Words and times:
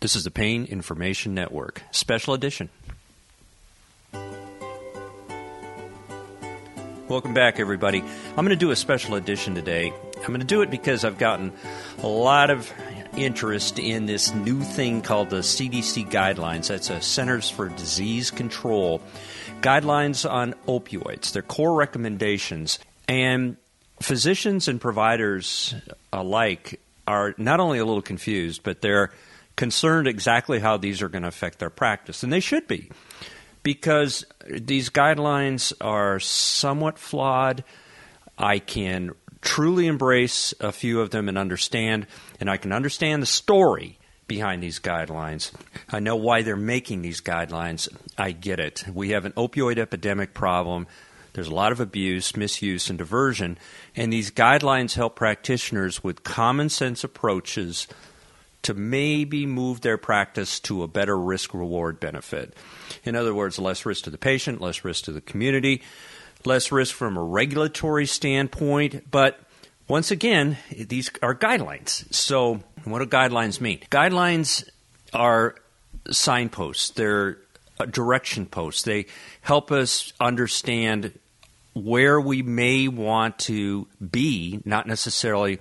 This 0.00 0.14
is 0.14 0.22
the 0.22 0.30
Pain 0.30 0.64
Information 0.66 1.34
Network, 1.34 1.82
special 1.90 2.32
edition. 2.32 2.68
Welcome 7.08 7.34
back, 7.34 7.58
everybody. 7.58 7.98
I'm 8.00 8.36
going 8.36 8.50
to 8.50 8.56
do 8.56 8.70
a 8.70 8.76
special 8.76 9.16
edition 9.16 9.56
today. 9.56 9.92
I'm 10.18 10.28
going 10.28 10.38
to 10.38 10.46
do 10.46 10.62
it 10.62 10.70
because 10.70 11.04
I've 11.04 11.18
gotten 11.18 11.52
a 12.00 12.06
lot 12.06 12.50
of 12.50 12.72
interest 13.16 13.80
in 13.80 14.06
this 14.06 14.32
new 14.32 14.60
thing 14.60 15.02
called 15.02 15.30
the 15.30 15.38
CDC 15.38 16.08
guidelines. 16.12 16.68
That's 16.68 16.90
a 16.90 17.00
Centers 17.00 17.50
for 17.50 17.68
Disease 17.68 18.30
Control 18.30 19.02
guidelines 19.62 20.30
on 20.30 20.54
opioids. 20.68 21.32
Their 21.32 21.42
core 21.42 21.74
recommendations. 21.74 22.78
And 23.08 23.56
physicians 24.00 24.68
and 24.68 24.80
providers 24.80 25.74
alike 26.12 26.78
are 27.08 27.34
not 27.36 27.58
only 27.58 27.80
a 27.80 27.84
little 27.84 28.00
confused, 28.00 28.62
but 28.62 28.80
they're 28.80 29.10
concerned 29.58 30.06
exactly 30.06 30.60
how 30.60 30.76
these 30.76 31.02
are 31.02 31.08
going 31.08 31.22
to 31.22 31.28
affect 31.28 31.58
their 31.58 31.68
practice. 31.68 32.22
And 32.22 32.32
they 32.32 32.40
should 32.40 32.66
be, 32.68 32.90
because 33.64 34.24
these 34.48 34.88
guidelines 34.88 35.72
are 35.80 36.20
somewhat 36.20 36.98
flawed. 36.98 37.64
I 38.38 38.60
can 38.60 39.10
truly 39.42 39.88
embrace 39.88 40.54
a 40.60 40.70
few 40.70 41.00
of 41.00 41.10
them 41.10 41.28
and 41.28 41.36
understand, 41.36 42.06
and 42.40 42.48
I 42.48 42.56
can 42.56 42.72
understand 42.72 43.20
the 43.20 43.26
story 43.26 43.98
behind 44.28 44.62
these 44.62 44.78
guidelines. 44.78 45.50
I 45.90 45.98
know 45.98 46.14
why 46.14 46.42
they're 46.42 46.54
making 46.54 47.02
these 47.02 47.20
guidelines. 47.20 47.88
I 48.16 48.30
get 48.30 48.60
it. 48.60 48.84
We 48.94 49.10
have 49.10 49.24
an 49.24 49.32
opioid 49.32 49.78
epidemic 49.78 50.34
problem. 50.34 50.86
There's 51.32 51.48
a 51.48 51.54
lot 51.54 51.72
of 51.72 51.80
abuse, 51.80 52.36
misuse, 52.36 52.90
and 52.90 52.98
diversion, 52.98 53.58
and 53.96 54.12
these 54.12 54.30
guidelines 54.30 54.94
help 54.94 55.16
practitioners 55.16 56.04
with 56.04 56.22
common 56.22 56.68
sense 56.68 57.02
approaches 57.02 57.88
to 58.62 58.74
maybe 58.74 59.46
move 59.46 59.80
their 59.80 59.96
practice 59.96 60.60
to 60.60 60.82
a 60.82 60.88
better 60.88 61.18
risk 61.18 61.54
reward 61.54 62.00
benefit. 62.00 62.54
In 63.04 63.14
other 63.16 63.34
words, 63.34 63.58
less 63.58 63.86
risk 63.86 64.04
to 64.04 64.10
the 64.10 64.18
patient, 64.18 64.60
less 64.60 64.84
risk 64.84 65.04
to 65.04 65.12
the 65.12 65.20
community, 65.20 65.82
less 66.44 66.72
risk 66.72 66.94
from 66.94 67.16
a 67.16 67.22
regulatory 67.22 68.06
standpoint, 68.06 69.10
but 69.10 69.40
once 69.86 70.10
again, 70.10 70.58
these 70.76 71.10
are 71.22 71.34
guidelines. 71.34 72.12
So, 72.12 72.60
what 72.84 72.98
do 72.98 73.06
guidelines 73.06 73.58
mean? 73.58 73.80
Guidelines 73.90 74.68
are 75.14 75.54
signposts, 76.10 76.90
they're 76.90 77.38
uh, 77.80 77.84
direction 77.86 78.46
posts. 78.46 78.82
They 78.82 79.06
help 79.40 79.70
us 79.70 80.12
understand 80.20 81.16
where 81.74 82.20
we 82.20 82.42
may 82.42 82.88
want 82.88 83.38
to 83.40 83.86
be, 84.10 84.60
not 84.64 84.86
necessarily 84.88 85.60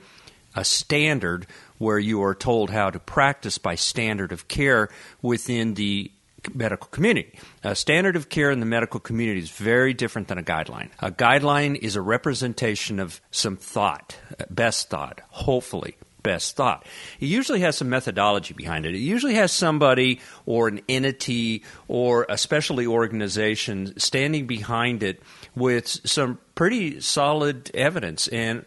a 0.56 0.66
standard 0.66 1.46
where 1.78 2.00
you 2.00 2.24
are 2.24 2.36
told 2.36 2.70
how 2.70 2.90
to 2.90 3.00
practice 3.00 3.58
by 3.58 3.76
standard 3.76 4.32
of 4.32 4.48
care 4.48 4.90
within 5.22 5.76
the 5.76 6.12
medical 6.54 6.88
community. 6.90 7.38
A 7.64 7.76
standard 7.76 8.16
of 8.16 8.30
care 8.30 8.52
in 8.52 8.60
the 8.60 8.66
medical 8.66 9.00
community 9.00 9.40
is 9.40 9.50
very 9.50 9.94
different 9.94 10.28
than 10.28 10.38
a 10.38 10.44
guideline. 10.44 10.90
A 11.00 11.12
guideline 11.12 11.76
is 11.76 11.96
a 11.96 12.02
representation 12.02 13.00
of 13.00 13.22
some 13.32 13.58
thought, 13.58 14.18
best 14.50 14.90
thought, 14.90 15.22
hopefully 15.30 15.98
best 16.24 16.58
thought. 16.58 16.86
It 17.22 17.28
usually 17.28 17.62
has 17.62 17.78
some 17.78 17.88
methodology 17.88 18.54
behind 18.54 18.86
it. 18.86 18.94
It 18.94 19.00
usually 19.00 19.36
has 19.36 19.52
somebody 19.52 20.20
or 20.46 20.68
an 20.68 20.82
entity 20.90 21.64
or 21.88 22.26
a 22.28 22.38
specialty 22.38 22.86
organization 22.86 23.98
standing 23.98 24.46
behind 24.46 25.04
it 25.04 25.22
with 25.56 25.88
some 25.88 26.40
pretty 26.54 27.00
solid 27.00 27.72
evidence. 27.74 28.28
And 28.28 28.66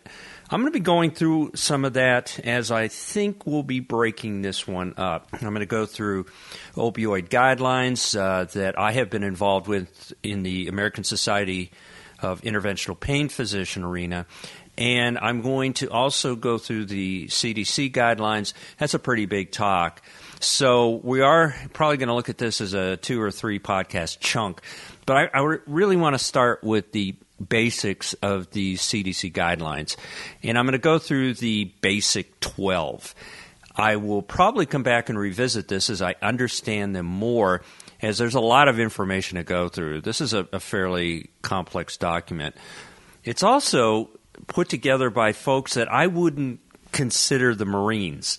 I'm 0.53 0.63
going 0.63 0.73
to 0.73 0.77
be 0.77 0.83
going 0.83 1.13
through 1.13 1.53
some 1.55 1.85
of 1.85 1.93
that 1.93 2.41
as 2.41 2.73
I 2.73 2.89
think 2.89 3.47
we'll 3.47 3.63
be 3.63 3.79
breaking 3.79 4.43
this 4.43 4.67
one 4.67 4.95
up. 4.97 5.29
I'm 5.33 5.39
going 5.39 5.61
to 5.61 5.67
go 5.67 5.87
through 5.87 6.27
opioid 6.75 7.29
guidelines 7.29 8.19
uh, 8.19 8.47
that 8.55 8.77
I 8.77 8.91
have 8.91 9.11
been 9.11 9.23
involved 9.23 9.69
with 9.69 10.13
in 10.25 10.43
the 10.43 10.67
American 10.67 11.05
Society 11.05 11.71
of 12.19 12.41
Interventional 12.41 12.99
Pain 12.99 13.29
Physician 13.29 13.85
arena. 13.85 14.27
And 14.77 15.19
I'm 15.19 15.41
going 15.41 15.75
to 15.75 15.87
also 15.89 16.35
go 16.35 16.59
through 16.59 16.87
the 16.87 17.29
CDC 17.29 17.93
guidelines. 17.93 18.53
That's 18.77 18.95
a 18.95 18.99
pretty 18.99 19.27
big 19.27 19.53
talk. 19.53 20.03
So 20.41 21.01
we 21.05 21.21
are 21.21 21.55
probably 21.75 21.99
going 21.99 22.09
to 22.09 22.15
look 22.15 22.29
at 22.29 22.39
this 22.39 22.61
as 22.61 22.75
a 22.75 22.97
two 22.97 23.23
or 23.23 23.31
three 23.31 23.61
podcast 23.61 24.19
chunk. 24.19 24.63
But 25.07 25.17
I, 25.17 25.31
I 25.33 25.57
really 25.67 25.97
want 25.97 26.15
to 26.15 26.19
start 26.19 26.65
with 26.65 26.91
the 26.91 27.15
basics 27.49 28.15
of 28.15 28.51
the 28.51 28.75
CDC 28.75 29.33
guidelines. 29.33 29.97
And 30.43 30.59
I'm 30.59 30.67
going 30.67 30.73
to 30.73 30.79
go 30.79 30.99
through 30.99 31.35
the 31.35 31.73
basic 31.81 32.39
12. 32.41 33.15
I 33.77 33.97
will 33.97 34.23
probably 34.23 34.67
come 34.67 34.83
back 34.83 35.09
and 35.09 35.19
revisit 35.19 35.69
this 35.69 35.91
as 35.91 36.03
I 36.03 36.17
understand 36.21 36.95
them 36.95 37.07
more, 37.07 37.63
as 38.03 38.19
there's 38.19 38.35
a 38.35 38.41
lot 38.41 38.69
of 38.69 38.79
information 38.79 39.37
to 39.37 39.45
go 39.45 39.69
through. 39.69 40.03
This 40.03 40.21
is 40.21 40.35
a, 40.35 40.47
a 40.53 40.61
fairly 40.61 41.31
complex 41.43 41.97
document. 41.97 42.57
It's 43.25 43.43
also 43.43 44.11
put 44.47 44.69
together 44.69 45.11
by 45.11 45.33
folks 45.33 45.75
that 45.75 45.91
I 45.91 46.07
wouldn't 46.07 46.61
consider 46.93 47.55
the 47.55 47.65
Marines 47.65 48.39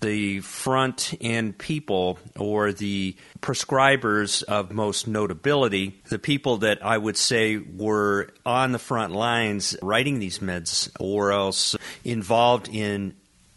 the 0.00 0.40
front 0.40 1.14
end 1.20 1.58
people 1.58 2.18
or 2.36 2.72
the 2.72 3.16
prescribers 3.40 4.42
of 4.44 4.72
most 4.72 5.08
notability, 5.08 6.00
the 6.08 6.18
people 6.18 6.58
that 6.58 6.84
I 6.84 6.98
would 6.98 7.16
say 7.16 7.56
were 7.56 8.28
on 8.46 8.72
the 8.72 8.78
front 8.78 9.12
lines 9.12 9.76
writing 9.82 10.18
these 10.18 10.38
meds 10.38 10.90
or 11.00 11.32
else 11.32 11.76
involved 12.04 12.68
in 12.68 13.14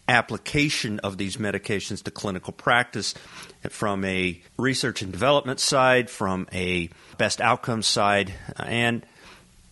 application 0.07 0.99
of 0.99 1.17
these 1.17 1.37
medications 1.37 2.03
to 2.03 2.11
clinical 2.11 2.51
practice 2.51 3.13
from 3.69 4.03
a 4.03 4.41
research 4.57 5.01
and 5.01 5.11
development 5.11 5.59
side, 5.59 6.09
from 6.09 6.47
a 6.51 6.89
best 7.17 7.39
outcome 7.39 7.81
side, 7.81 8.33
and 8.57 9.05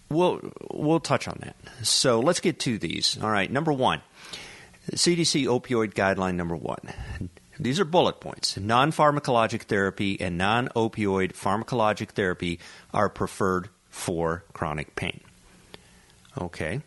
we'll 0.10 0.40
we'll 0.72 1.00
touch 1.00 1.28
on 1.28 1.38
that. 1.42 1.56
So 1.86 2.20
let's 2.20 2.40
get 2.40 2.60
to 2.62 2.78
these. 2.78 3.18
All 3.22 3.30
right, 3.30 3.52
number 3.52 3.74
1. 3.74 4.02
CDC 4.92 5.46
opioid 5.46 5.94
guideline 5.94 6.36
number 6.36 6.56
one. 6.56 6.80
These 7.60 7.80
are 7.80 7.86
bullet 7.86 8.22
points. 8.22 8.58
Non 8.58 8.92
pharmacologic 8.92 9.64
therapy 9.64 10.20
and 10.20 10.38
non 10.38 10.70
opioid 10.70 11.34
pharmacologic 11.34 12.12
therapy 12.12 12.60
are 12.94 13.10
preferred 13.10 13.70
for 13.90 14.46
chronic 14.54 14.96
pain. 14.96 15.20
Okay. 16.40 16.82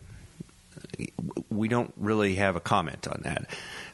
We 1.49 1.67
don't 1.67 1.93
really 1.95 2.35
have 2.35 2.55
a 2.55 2.59
comment 2.59 3.07
on 3.07 3.21
that. 3.23 3.45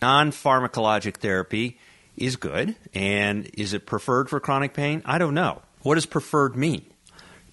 Non 0.01 0.31
pharmacologic 0.31 1.17
therapy 1.17 1.77
is 2.15 2.37
good. 2.37 2.75
And 2.93 3.49
is 3.53 3.73
it 3.73 3.85
preferred 3.85 4.29
for 4.29 4.39
chronic 4.39 4.73
pain? 4.73 5.01
I 5.05 5.17
don't 5.17 5.33
know. 5.33 5.61
What 5.81 5.95
does 5.95 6.05
preferred 6.05 6.55
mean? 6.55 6.85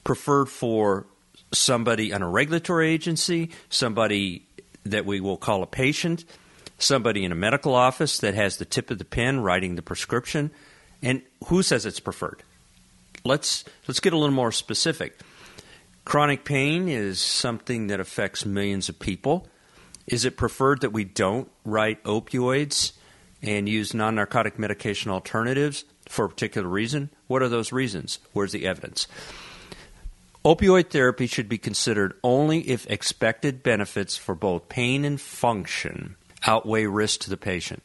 Preferred 0.04 0.48
for 0.48 1.06
somebody 1.52 2.12
on 2.12 2.22
a 2.22 2.28
regulatory 2.28 2.90
agency, 2.90 3.50
somebody 3.68 4.46
that 4.84 5.04
we 5.04 5.20
will 5.20 5.36
call 5.36 5.62
a 5.62 5.66
patient, 5.66 6.24
somebody 6.78 7.24
in 7.24 7.32
a 7.32 7.36
medical 7.36 7.74
office 7.74 8.18
that 8.18 8.34
has 8.34 8.56
the 8.56 8.64
tip 8.64 8.90
of 8.90 8.98
the 8.98 9.04
pen 9.04 9.40
writing 9.40 9.76
the 9.76 9.82
prescription, 9.82 10.50
and 11.02 11.22
who 11.46 11.62
says 11.62 11.86
it's 11.86 12.00
preferred? 12.00 12.42
Let's 13.24 13.64
let's 13.88 14.00
get 14.00 14.12
a 14.12 14.18
little 14.18 14.34
more 14.34 14.52
specific. 14.52 15.18
Chronic 16.04 16.44
pain 16.44 16.88
is 16.88 17.20
something 17.20 17.88
that 17.88 17.98
affects 18.00 18.46
millions 18.46 18.88
of 18.88 18.98
people. 18.98 19.48
Is 20.06 20.24
it 20.24 20.36
preferred 20.36 20.82
that 20.82 20.92
we 20.92 21.02
don't 21.02 21.50
write 21.64 22.02
opioids 22.04 22.92
and 23.42 23.68
use 23.68 23.92
non 23.92 24.14
narcotic 24.14 24.58
medication 24.58 25.10
alternatives 25.10 25.84
for 26.08 26.26
a 26.26 26.28
particular 26.28 26.68
reason? 26.68 27.10
What 27.26 27.42
are 27.42 27.48
those 27.48 27.72
reasons? 27.72 28.20
Where's 28.32 28.52
the 28.52 28.66
evidence? 28.66 29.08
Opioid 30.44 30.90
therapy 30.90 31.26
should 31.26 31.48
be 31.48 31.58
considered 31.58 32.14
only 32.22 32.60
if 32.68 32.88
expected 32.88 33.64
benefits 33.64 34.16
for 34.16 34.36
both 34.36 34.68
pain 34.68 35.04
and 35.04 35.20
function 35.20 36.14
outweigh 36.44 36.86
risk 36.86 37.20
to 37.20 37.30
the 37.30 37.36
patient? 37.36 37.82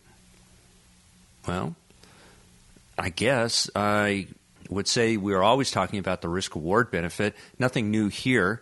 Well, 1.47 1.75
I 2.97 3.09
guess 3.09 3.69
I 3.75 4.27
would 4.69 4.87
say 4.87 5.17
we 5.17 5.33
are 5.33 5.43
always 5.43 5.71
talking 5.71 5.99
about 5.99 6.21
the 6.21 6.29
risk 6.29 6.55
reward 6.55 6.91
benefit. 6.91 7.35
Nothing 7.59 7.91
new 7.91 8.07
here. 8.07 8.61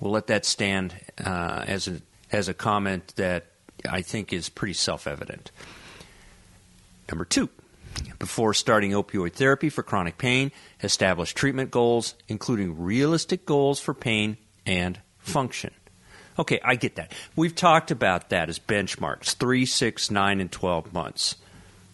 We'll 0.00 0.12
let 0.12 0.26
that 0.26 0.44
stand 0.44 0.94
uh, 1.24 1.64
as 1.66 1.88
a 1.88 2.00
as 2.32 2.48
a 2.48 2.54
comment 2.54 3.14
that 3.16 3.46
I 3.88 4.02
think 4.02 4.32
is 4.32 4.48
pretty 4.48 4.74
self 4.74 5.06
evident. 5.06 5.50
Number 7.08 7.24
two, 7.24 7.48
before 8.18 8.52
starting 8.52 8.90
opioid 8.90 9.34
therapy 9.34 9.68
for 9.70 9.82
chronic 9.82 10.18
pain, 10.18 10.50
establish 10.82 11.32
treatment 11.34 11.70
goals, 11.70 12.14
including 12.28 12.82
realistic 12.82 13.46
goals 13.46 13.80
for 13.80 13.94
pain 13.94 14.36
and 14.66 15.00
function. 15.18 15.72
Okay, 16.38 16.60
I 16.62 16.76
get 16.76 16.96
that. 16.96 17.12
We've 17.34 17.54
talked 17.54 17.90
about 17.90 18.30
that 18.30 18.48
as 18.48 18.58
benchmarks 18.58 19.34
three, 19.34 19.66
six, 19.66 20.10
nine, 20.10 20.40
and 20.40 20.50
12 20.50 20.92
months. 20.92 21.36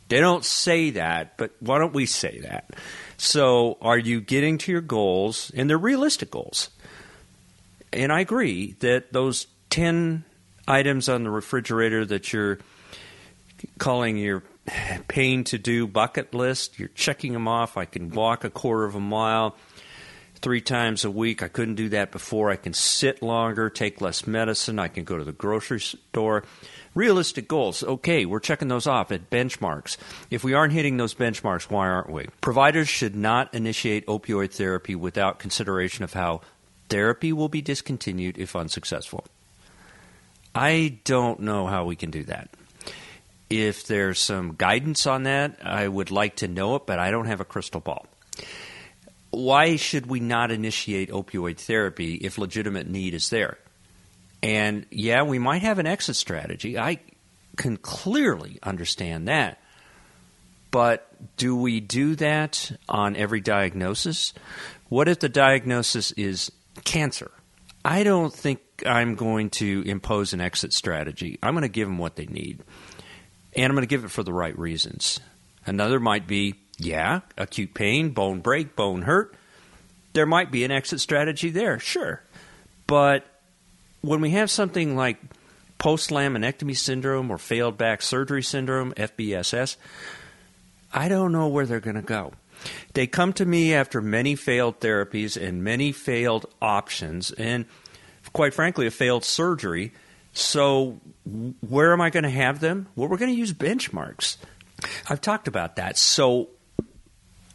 They 0.09 0.21
don't 0.21 0.45
say 0.45 0.91
that, 0.91 1.39
but 1.39 1.53
why 1.61 1.79
don't 1.79 1.95
we 1.95 2.07
say 2.07 2.41
that? 2.41 2.71
So, 3.17 3.79
are 3.81 3.97
you 3.97 4.21
getting 4.21 4.59
to 4.59 4.73
your 4.73 4.81
goals? 4.81 5.51
And 5.55 5.71
they're 5.71 5.79
realistic 5.79 6.31
goals. 6.31 6.71
And 7.93 8.13
I 8.13 8.21
agree 8.21 8.75
that 8.81 9.13
those 9.13 9.47
10 9.71 10.25
items 10.67 11.09
on 11.09 11.25
the 11.25 11.31
refrigerator 11.31 12.05
that 12.07 12.33
you're 12.33 12.59
calling 13.79 14.17
your 14.17 14.43
pain 15.09 15.45
to 15.45 15.59
do 15.59 15.87
bucket 15.87 16.35
list. 16.35 16.79
You're 16.79 16.91
checking 16.95 17.33
them 17.33 17.49
off. 17.49 17.77
I 17.77 17.85
can 17.85 18.11
walk 18.11 18.45
a 18.45 18.51
quarter 18.51 18.85
of 18.85 18.95
a 18.95 19.01
mile 19.01 19.57
three 20.43 20.61
times 20.61 21.05
a 21.05 21.11
week. 21.11 21.43
I 21.43 21.49
couldn't 21.49 21.77
do 21.77 21.89
that 21.91 22.11
before. 22.11 22.51
I 22.51 22.57
can 22.57 22.75
sit 22.75 23.23
longer, 23.23 23.71
take 23.71 24.01
less 24.01 24.27
medicine. 24.27 24.79
I 24.79 24.89
can 24.89 25.05
go 25.05 25.17
to 25.17 25.25
the 25.25 25.33
grocery 25.33 25.81
store. 25.81 26.45
Realistic 26.95 27.49
goals. 27.49 27.83
Okay, 27.83 28.27
we're 28.27 28.41
checking 28.41 28.69
those 28.69 28.87
off 28.87 29.13
at 29.13 29.31
benchmarks. 29.31 29.97
If 30.31 30.45
we 30.45 30.53
aren't 30.53 30.75
hitting 30.75 30.99
those 30.99 31.15
benchmarks, 31.15 31.71
why 31.71 31.89
aren't 31.89 32.11
we? 32.11 32.27
Providers 32.43 32.89
should 32.89 33.17
not 33.17 33.55
initiate 33.55 34.07
opioid 34.07 34.53
therapy 34.53 34.95
without 34.95 35.39
consideration 35.39 36.05
of 36.05 36.13
how 36.13 36.43
therapy 36.91 37.33
will 37.33 37.49
be 37.49 37.63
discontinued 37.63 38.37
if 38.37 38.55
unsuccessful. 38.55 39.25
I 40.55 40.99
don't 41.05 41.41
know 41.41 41.67
how 41.67 41.87
we 41.87 41.97
can 41.97 42.11
do 42.11 42.25
that. 42.25 42.51
If 43.49 43.87
there's 43.87 44.19
some 44.19 44.55
guidance 44.57 45.07
on 45.07 45.23
that, 45.23 45.65
I 45.65 45.89
would 45.89 46.11
like 46.11 46.37
to 46.37 46.49
know 46.49 46.77
it, 46.77 46.87
but 46.87 46.99
I 46.99 47.11
don't 47.11 47.27
have 47.27 47.41
a 47.41 47.45
crystal 47.45 47.81
ball. 47.81 48.07
Why 49.33 49.77
should 49.77 50.07
we 50.07 50.21
not 50.21 50.53
initiate 50.53 51.11
opioid 51.11 51.59
therapy 51.59 52.15
if 52.15 52.39
legitimate 52.39 52.87
need 52.87 53.15
is 53.15 53.31
there? 53.31 53.59
And 54.43 54.87
yeah, 54.91 55.23
we 55.23 55.39
might 55.39 55.63
have 55.63 55.79
an 55.79 55.87
exit 55.87 56.17
strategy. 56.17 56.79
I 56.79 57.01
can 57.57 57.77
clearly 57.77 58.59
understand 58.63 59.29
that. 59.29 59.59
But 60.71 61.07
do 61.37 61.55
we 61.55 61.81
do 61.81 62.15
that 62.17 62.73
on 62.89 63.17
every 63.17 63.41
diagnosis? 63.41 64.33
What 64.89 65.09
if 65.09 65.21
the 65.21 65.29
diagnosis 65.29 66.13
is 66.13 66.51
cancer? 66.85 67.31
I 67.85 68.05
don't 68.05 68.33
think 68.33 68.61
I'm 68.87 69.15
going 69.15 69.51
to 69.51 69.83
impose 69.87 70.33
an 70.33 70.41
exit 70.41 70.73
strategy. 70.73 71.39
I'm 71.43 71.55
going 71.55 71.63
to 71.63 71.69
give 71.69 71.89
them 71.89 71.99
what 71.99 72.17
they 72.17 72.27
need. 72.27 72.61
And 73.55 73.67
I'm 73.67 73.73
going 73.73 73.83
to 73.83 73.87
give 73.87 74.05
it 74.05 74.11
for 74.11 74.23
the 74.23 74.33
right 74.33 74.59
reasons. 74.59 75.21
Another 75.67 76.01
might 76.01 76.27
be, 76.27 76.55
yeah, 76.85 77.21
acute 77.37 77.75
pain, 77.75 78.11
bone 78.11 78.41
break, 78.41 78.77
bone 78.77 79.03
hurt. 79.03 79.35
There 80.13 80.27
might 80.27 80.51
be 80.51 80.65
an 80.65 80.71
exit 80.71 81.01
strategy 81.01 81.51
there, 81.51 81.79
sure. 81.79 82.23
But 82.87 83.25
when 84.03 84.21
we 84.21 84.31
have 84.31 84.51
something 84.51 84.97
like 84.97 85.19
post 85.79 86.11
laminectomy 86.11 86.77
syndrome 86.77 87.31
or 87.31 87.39
failed 87.39 87.79
back 87.79 88.03
surgery 88.03 88.43
syndrome, 88.43 88.93
FBSS, 88.95 89.77
I 90.93 91.09
don't 91.09 91.33
know 91.33 91.49
where 91.49 91.67
they're 91.67 91.81
going 91.81 91.97
to 91.97 92.03
go. 92.03 92.33
They 92.93 93.07
come 93.07 93.33
to 93.35 93.47
me 93.47 93.75
after 93.75 94.01
many 94.01 94.37
failed 94.37 94.81
therapies 94.81 95.41
and 95.41 95.65
many 95.65 95.91
failed 95.93 96.47
options, 96.61 97.33
and 97.33 97.65
quite 98.33 98.55
frankly, 98.55 98.87
a 98.87 98.91
failed 98.91 99.25
surgery. 99.25 99.93
So, 100.33 101.01
where 101.61 101.93
am 101.93 102.01
I 102.01 102.11
going 102.11 102.25
to 102.25 102.31
have 102.31 102.61
them? 102.61 102.89
Well, 102.95 103.09
we're 103.09 103.19
going 103.19 103.33
to 103.33 103.37
use 103.37 103.53
benchmarks. 103.53 104.37
I've 105.09 105.21
talked 105.21 105.49
about 105.49 105.77
that. 105.77 105.99
So, 105.99 106.49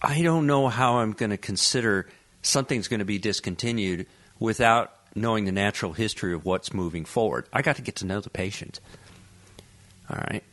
I 0.02 0.22
don't 0.22 0.48
know 0.48 0.68
how 0.68 0.98
I'm 0.98 1.14
going 1.14 1.32
to 1.32 1.38
consider 1.38 2.08
something's 2.42 2.88
going 2.88 3.00
to 3.00 3.06
be 3.06 3.18
discontinued 3.18 4.06
without 4.40 4.94
knowing 5.16 5.46
the 5.46 5.52
natural 5.52 5.94
history 5.94 6.34
of 6.34 6.46
what's 6.46 6.74
moving 6.74 7.06
forward. 7.06 7.48
I 7.52 7.62
got 7.62 7.78
to 7.78 7.82
get 7.82 7.98
to 7.98 8.06
know 8.06 8.22
the 8.22 8.30
patient. 8.30 8.80
All 10.10 10.24
right. 10.30 10.44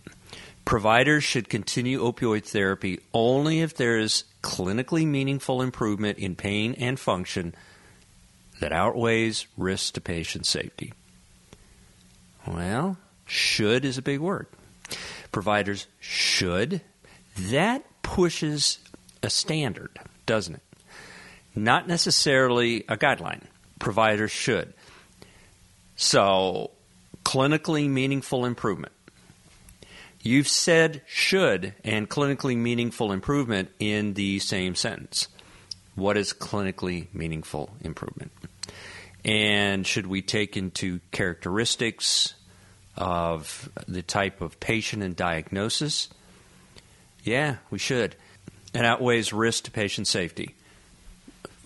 Providers 0.64 1.23
should 1.23 1.50
continue 1.50 2.00
opioid 2.00 2.44
therapy 2.44 3.00
only 3.12 3.61
if 3.61 3.76
there 3.76 3.99
is 3.99 4.25
clinically 4.43 5.06
meaningful 5.06 5.61
improvement 5.61 6.19
in 6.19 6.35
pain 6.35 6.75
and 6.79 6.99
function 6.99 7.55
that 8.61 8.73
outweighs 8.73 9.46
risks 9.58 9.91
to 9.93 10.00
patient 10.00 10.46
safety. 10.46 10.94
Well, 12.46 12.96
should 13.26 13.85
is 13.85 13.99
a 13.99 14.02
big 14.02 14.20
word. 14.20 14.46
Providers 15.32 15.87
should. 16.00 16.81
That 17.37 17.85
pushes 18.02 18.79
a 19.25 19.31
standard, 19.31 19.99
doesn't 20.26 20.55
it? 20.55 20.62
Not 21.56 21.88
necessarily 21.88 22.85
a 22.88 22.97
guideline 22.97 23.43
providers 23.79 24.31
should. 24.31 24.73
So, 25.97 26.71
clinically 27.25 27.88
meaningful 27.88 28.44
improvement. 28.44 28.93
You've 30.23 30.49
said 30.49 31.03
should 31.06 31.75
and 31.85 32.09
clinically 32.09 32.56
meaningful 32.56 33.12
improvement 33.12 33.71
in 33.79 34.15
the 34.15 34.38
same 34.38 34.75
sentence. 34.75 35.29
What 35.94 36.17
is 36.17 36.32
clinically 36.32 37.09
meaningful 37.12 37.77
improvement? 37.82 38.32
And 39.25 39.87
should 39.87 40.06
we 40.06 40.23
take 40.23 40.56
into 40.56 41.00
characteristics 41.12 42.35
of 42.97 43.69
the 43.87 44.03
type 44.03 44.41
of 44.41 44.59
patient 44.61 45.03
and 45.03 45.15
diagnosis? 45.15 46.09
Yeah, 47.23 47.56
we 47.70 47.79
should. 47.79 48.17
It 48.75 48.85
outweighs 48.85 49.32
risk 49.32 49.65
to 49.65 49.71
patient 49.71 50.09
safety. 50.09 50.55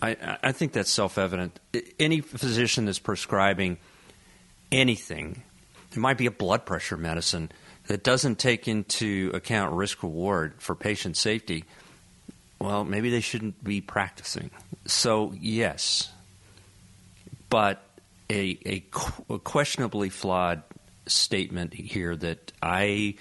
I, 0.01 0.37
I 0.43 0.51
think 0.51 0.71
that's 0.71 0.91
self 0.91 1.17
evident. 1.17 1.59
Any 1.99 2.21
physician 2.21 2.85
that's 2.85 2.99
prescribing 2.99 3.77
anything, 4.71 5.43
it 5.91 5.97
might 5.97 6.17
be 6.17 6.27
a 6.27 6.31
blood 6.31 6.65
pressure 6.65 6.95
medicine 6.95 7.51
that 7.87 8.03
doesn't 8.03 8.37
take 8.37 8.67
into 8.67 9.31
account 9.33 9.73
risk 9.73 10.03
reward 10.03 10.53
for 10.59 10.75
patient 10.75 11.17
safety, 11.17 11.65
well, 12.59 12.83
maybe 12.83 13.09
they 13.09 13.19
shouldn't 13.19 13.63
be 13.63 13.81
practicing. 13.81 14.51
So, 14.85 15.33
yes, 15.39 16.11
but 17.49 17.83
a, 18.29 18.59
a, 18.65 18.83
a 19.33 19.39
questionably 19.39 20.09
flawed 20.09 20.61
statement 21.07 21.73
here 21.73 22.15
that 22.15 22.51
I, 22.61 23.15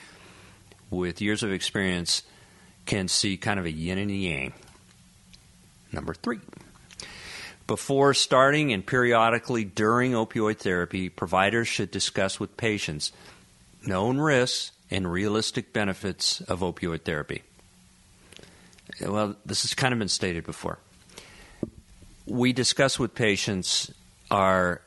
with 0.91 1.23
years 1.23 1.43
of 1.43 1.51
experience, 1.51 2.23
can 2.89 3.07
see 3.07 3.37
kind 3.37 3.61
of 3.61 3.67
a 3.67 3.71
yin 3.71 3.99
and 3.99 4.11
a 4.11 4.15
yang. 4.15 4.53
Number 5.93 6.15
three. 6.15 6.41
Before 7.67 8.15
starting 8.15 8.73
and 8.73 8.85
periodically 8.85 9.63
during 9.65 10.13
opioid 10.13 10.57
therapy, 10.57 11.11
providers 11.11 11.69
should 11.69 11.91
discuss 11.91 12.41
with 12.41 12.57
patients 12.57 13.13
known 13.87 14.17
risks 14.17 14.73
and 14.91 15.13
realistic 15.13 15.75
benefits 15.75 16.41
of 16.41 16.61
opioid 16.61 17.03
therapy. 17.03 17.43
Well, 19.03 19.37
this 19.45 19.63
has 19.63 19.75
kind 19.75 19.93
of 19.93 19.99
been 19.99 20.09
stated 20.09 20.47
before. 20.47 20.79
We 22.25 22.55
discuss 22.55 22.99
with 22.99 23.15
patients 23.15 23.93
our 24.31 24.81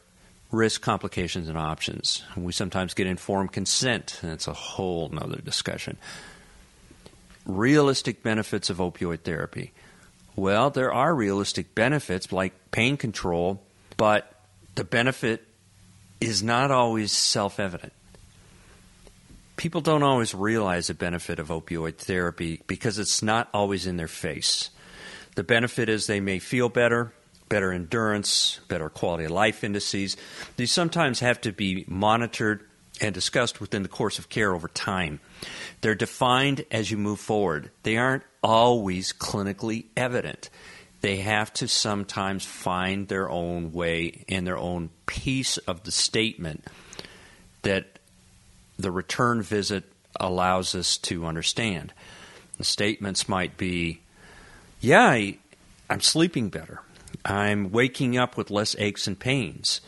risk, 0.49 0.81
complications, 0.81 1.47
and 1.47 1.57
options. 1.57 2.23
We 2.35 2.51
sometimes 2.51 2.95
get 2.95 3.05
informed 3.05 3.51
consent, 3.51 4.19
and 4.23 4.31
it's 4.31 4.47
a 4.47 4.53
whole 4.53 5.11
other 5.15 5.39
discussion. 5.39 5.97
Realistic 7.45 8.23
benefits 8.23 8.69
of 8.69 8.77
opioid 8.77 9.21
therapy. 9.21 9.71
Well, 10.35 10.69
there 10.69 10.93
are 10.93 11.13
realistic 11.13 11.75
benefits 11.75 12.31
like 12.31 12.53
pain 12.71 12.97
control, 12.97 13.61
but 13.97 14.33
the 14.75 14.83
benefit 14.83 15.45
is 16.19 16.41
not 16.41 16.71
always 16.71 17.11
self 17.11 17.59
evident. 17.59 17.93
People 19.57 19.81
don't 19.81 20.03
always 20.03 20.33
realize 20.33 20.87
the 20.87 20.93
benefit 20.93 21.39
of 21.39 21.49
opioid 21.49 21.97
therapy 21.97 22.61
because 22.67 22.97
it's 22.97 23.21
not 23.21 23.49
always 23.53 23.85
in 23.85 23.97
their 23.97 24.07
face. 24.07 24.69
The 25.35 25.43
benefit 25.43 25.89
is 25.89 26.07
they 26.07 26.19
may 26.19 26.39
feel 26.39 26.69
better, 26.69 27.13
better 27.49 27.71
endurance, 27.71 28.59
better 28.67 28.89
quality 28.89 29.25
of 29.25 29.31
life 29.31 29.63
indices. 29.63 30.17
These 30.57 30.71
sometimes 30.71 31.19
have 31.19 31.41
to 31.41 31.51
be 31.51 31.85
monitored 31.87 32.63
and 33.01 33.13
discussed 33.15 33.59
within 33.59 33.81
the 33.81 33.89
course 33.89 34.19
of 34.19 34.29
care 34.29 34.53
over 34.53 34.67
time. 34.67 35.19
They're 35.81 35.95
defined 35.95 36.65
as 36.69 36.91
you 36.91 36.97
move 36.97 37.19
forward. 37.19 37.71
They 37.81 37.97
aren't 37.97 38.23
always 38.43 39.11
clinically 39.11 39.85
evident. 39.97 40.49
They 41.01 41.17
have 41.17 41.51
to 41.55 41.67
sometimes 41.67 42.45
find 42.45 43.07
their 43.07 43.27
own 43.27 43.73
way 43.73 44.23
and 44.29 44.45
their 44.45 44.57
own 44.57 44.91
piece 45.07 45.57
of 45.57 45.83
the 45.83 45.91
statement 45.91 46.63
that 47.63 47.99
the 48.77 48.91
return 48.91 49.41
visit 49.41 49.83
allows 50.19 50.75
us 50.75 50.97
to 50.97 51.25
understand. 51.25 51.93
The 52.57 52.63
statements 52.63 53.27
might 53.27 53.57
be, 53.57 54.01
Yeah, 54.79 55.01
I, 55.01 55.39
I'm 55.89 56.01
sleeping 56.01 56.49
better. 56.49 56.81
I'm 57.25 57.71
waking 57.71 58.17
up 58.17 58.37
with 58.37 58.51
less 58.51 58.75
aches 58.77 59.07
and 59.07 59.19
pains. 59.19 59.81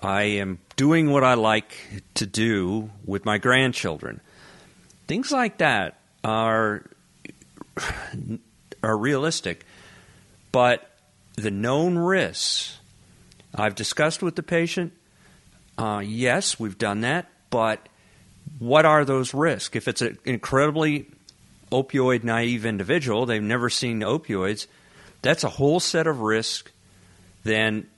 I 0.00 0.22
am 0.22 0.60
doing 0.78 1.10
what 1.10 1.24
I 1.24 1.34
like 1.34 1.76
to 2.14 2.24
do 2.24 2.90
with 3.04 3.24
my 3.24 3.36
grandchildren. 3.36 4.20
Things 5.08 5.32
like 5.32 5.58
that 5.58 5.98
are 6.22 6.84
are 8.82 8.96
realistic, 8.96 9.66
but 10.52 10.88
the 11.34 11.50
known 11.50 11.98
risks 11.98 12.78
I've 13.54 13.74
discussed 13.74 14.22
with 14.22 14.36
the 14.36 14.42
patient. 14.42 14.92
Uh, 15.76 16.02
yes, 16.04 16.60
we've 16.60 16.78
done 16.78 17.00
that, 17.00 17.26
but 17.50 17.88
what 18.60 18.84
are 18.84 19.04
those 19.04 19.34
risks? 19.34 19.74
If 19.74 19.88
it's 19.88 20.02
an 20.02 20.18
incredibly 20.24 21.10
opioid 21.72 22.22
naive 22.22 22.64
individual, 22.64 23.26
they've 23.26 23.42
never 23.42 23.68
seen 23.68 24.00
opioids, 24.00 24.66
that's 25.22 25.42
a 25.42 25.48
whole 25.48 25.80
set 25.80 26.06
of 26.06 26.20
risks. 26.20 26.70
Then 27.42 27.88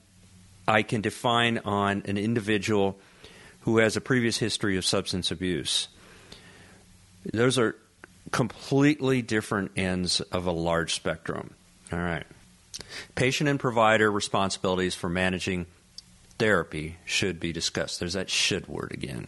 I 0.71 0.83
can 0.83 1.01
define 1.01 1.57
on 1.65 2.03
an 2.05 2.17
individual 2.17 2.97
who 3.61 3.79
has 3.79 3.97
a 3.97 4.01
previous 4.01 4.37
history 4.37 4.77
of 4.77 4.85
substance 4.85 5.29
abuse. 5.29 5.89
Those 7.33 7.59
are 7.59 7.75
completely 8.31 9.21
different 9.21 9.71
ends 9.75 10.21
of 10.21 10.45
a 10.45 10.51
large 10.51 10.93
spectrum. 10.93 11.55
All 11.91 11.99
right. 11.99 12.25
Patient 13.15 13.49
and 13.49 13.59
provider 13.59 14.09
responsibilities 14.09 14.95
for 14.95 15.09
managing 15.09 15.65
therapy 16.39 16.95
should 17.03 17.37
be 17.37 17.51
discussed. 17.51 17.99
There's 17.99 18.13
that 18.13 18.29
should 18.29 18.67
word 18.67 18.93
again. 18.93 19.27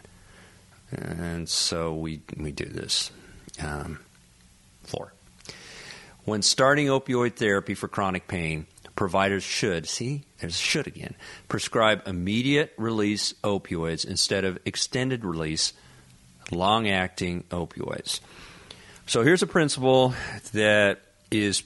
And 0.91 1.50
so 1.50 1.93
we, 1.93 2.21
we 2.38 2.53
do 2.53 2.65
this. 2.65 3.12
Um, 3.62 4.00
four. 4.83 5.12
When 6.23 6.41
starting 6.41 6.88
opioid 6.88 7.35
therapy 7.35 7.73
for 7.73 7.89
chronic 7.89 8.29
pain, 8.29 8.65
providers 8.95 9.43
should, 9.43 9.88
see, 9.88 10.23
there's 10.39 10.57
should 10.57 10.88
again, 10.88 11.15
prescribe 11.47 12.07
immediate 12.07 12.73
release 12.77 13.33
opioids 13.43 14.05
instead 14.05 14.45
of 14.45 14.59
extended 14.65 15.25
release 15.25 15.73
long 16.51 16.88
acting 16.88 17.43
opioids. 17.50 18.19
So 19.05 19.23
here's 19.23 19.41
a 19.41 19.47
principle 19.47 20.13
that 20.53 21.01
is 21.31 21.63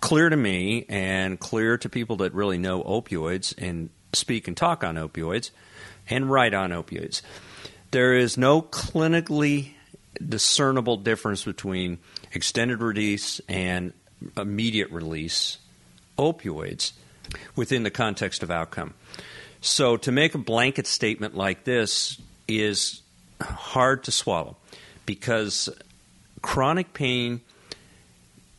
clear 0.00 0.28
to 0.28 0.36
me 0.36 0.86
and 0.88 1.38
clear 1.38 1.76
to 1.78 1.88
people 1.88 2.16
that 2.18 2.34
really 2.34 2.58
know 2.58 2.82
opioids 2.82 3.54
and 3.58 3.90
speak 4.12 4.48
and 4.48 4.56
talk 4.56 4.84
on 4.84 4.96
opioids 4.96 5.50
and 6.08 6.30
write 6.30 6.54
on 6.54 6.70
opioids. 6.70 7.22
There 7.90 8.14
is 8.14 8.36
no 8.36 8.62
clinically 8.62 9.72
discernible 10.26 10.96
difference 10.98 11.44
between 11.44 11.98
extended 12.32 12.80
release 12.82 13.40
and 13.48 13.92
immediate 14.36 14.90
release 14.90 15.58
opioids 16.18 16.92
within 17.56 17.82
the 17.82 17.90
context 17.90 18.42
of 18.42 18.50
outcome. 18.50 18.94
So 19.60 19.96
to 19.98 20.12
make 20.12 20.34
a 20.34 20.38
blanket 20.38 20.86
statement 20.86 21.36
like 21.36 21.64
this 21.64 22.20
is 22.46 23.02
hard 23.40 24.04
to 24.04 24.10
swallow 24.10 24.56
because 25.06 25.68
chronic 26.42 26.92
pain 26.92 27.40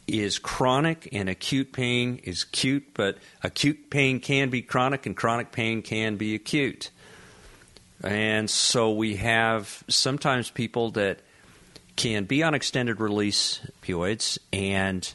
is 0.08 0.40
chronic 0.40 1.10
and 1.12 1.30
acute 1.30 1.72
pain 1.72 2.20
is 2.24 2.44
acute, 2.44 2.86
but 2.94 3.18
acute 3.44 3.90
pain 3.90 4.20
can 4.20 4.50
be 4.50 4.62
chronic 4.62 5.06
and 5.06 5.16
chronic 5.16 5.52
pain 5.52 5.82
can 5.82 6.18
be 6.18 6.36
acute. 6.36 6.90
And 8.04 8.50
so 8.50 8.92
we 8.92 9.18
have 9.18 9.84
sometimes 9.88 10.50
people 10.50 10.92
that 10.92 11.20
can 11.96 12.24
be 12.24 12.44
on 12.44 12.54
extended 12.54 13.00
release 13.00 13.60
opioids 13.82 14.38
and 14.54 15.14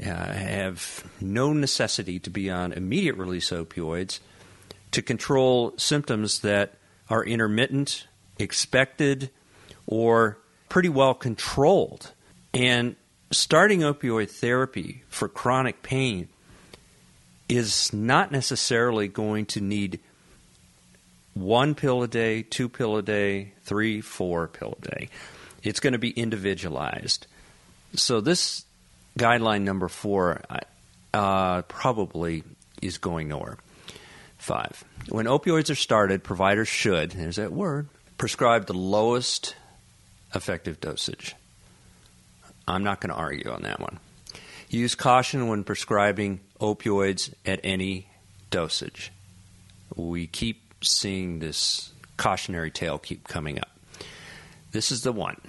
Uh, 0.00 0.32
have 0.32 1.04
no 1.20 1.52
necessity 1.52 2.20
to 2.20 2.30
be 2.30 2.48
on 2.48 2.72
immediate 2.72 3.16
release 3.16 3.50
opioids 3.50 4.20
to 4.92 5.02
control 5.02 5.74
symptoms 5.76 6.40
that 6.40 6.74
are 7.10 7.24
intermittent, 7.24 8.06
expected, 8.38 9.30
or 9.88 10.38
pretty 10.68 10.88
well 10.88 11.14
controlled. 11.14 12.12
And 12.54 12.94
starting 13.32 13.80
opioid 13.80 14.30
therapy 14.30 15.02
for 15.08 15.28
chronic 15.28 15.82
pain 15.82 16.28
is 17.48 17.92
not 17.92 18.30
necessarily 18.30 19.08
going 19.08 19.46
to 19.46 19.60
need 19.60 19.98
one 21.34 21.74
pill 21.74 22.02
a 22.02 22.08
day, 22.08 22.42
two 22.42 22.68
pill 22.68 22.96
a 22.96 23.02
day, 23.02 23.52
three, 23.62 24.00
four 24.00 24.48
pill 24.48 24.78
a 24.82 24.88
day. 24.96 25.08
It's 25.62 25.80
going 25.80 25.92
to 25.92 25.98
be 25.98 26.10
individualized. 26.10 27.26
So 27.94 28.20
this 28.20 28.64
guideline 29.16 29.62
number 29.62 29.88
four 29.88 30.42
uh, 31.14 31.62
probably 31.62 32.42
is 32.82 32.98
going 32.98 33.28
nowhere. 33.28 33.58
Five. 34.38 34.84
When 35.08 35.26
opioids 35.26 35.70
are 35.70 35.74
started, 35.74 36.22
providers 36.22 36.68
should, 36.68 37.12
there's 37.12 37.36
that 37.36 37.52
word, 37.52 37.88
prescribe 38.18 38.66
the 38.66 38.74
lowest 38.74 39.56
effective 40.34 40.80
dosage. 40.80 41.34
I'm 42.66 42.84
not 42.84 43.00
going 43.00 43.10
to 43.10 43.16
argue 43.16 43.50
on 43.50 43.62
that 43.62 43.80
one. 43.80 43.98
Use 44.68 44.94
caution 44.94 45.48
when 45.48 45.64
prescribing 45.64 46.40
opioids 46.60 47.32
at 47.46 47.60
any 47.64 48.08
dosage. 48.50 49.10
We 49.96 50.26
keep 50.26 50.74
seeing 50.84 51.38
this 51.38 51.92
cautionary 52.16 52.70
tale 52.70 52.98
keep 52.98 53.26
coming 53.26 53.58
up. 53.58 53.70
This 54.72 54.92
is 54.92 55.02
the 55.02 55.12
one. 55.12 55.40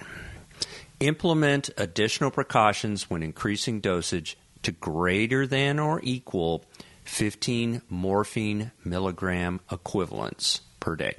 Implement 1.00 1.70
additional 1.77 2.32
precautions 2.32 3.10
when 3.10 3.24
increasing 3.24 3.79
dosage 3.79 4.38
to 4.63 4.72
greater 4.72 5.48
than 5.48 5.79
or 5.79 6.01
equal 6.03 6.65
15 7.06 7.82
morphine 7.89 8.72
milligram 8.84 9.62
equivalents 9.72 10.62
per 10.79 10.96
day 10.96 11.15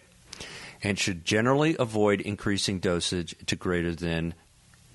and 0.82 0.98
should 0.98 1.24
generally 1.24 1.76
avoid 1.78 2.20
increasing 2.20 2.78
dosage 2.78 3.34
to 3.46 3.56
greater 3.56 3.94
than 3.94 4.34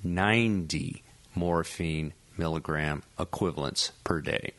90 0.03 1.03
morphine 1.35 2.13
milligram 2.37 3.03
equivalents 3.19 3.91
per 4.03 4.21
day. 4.21 4.53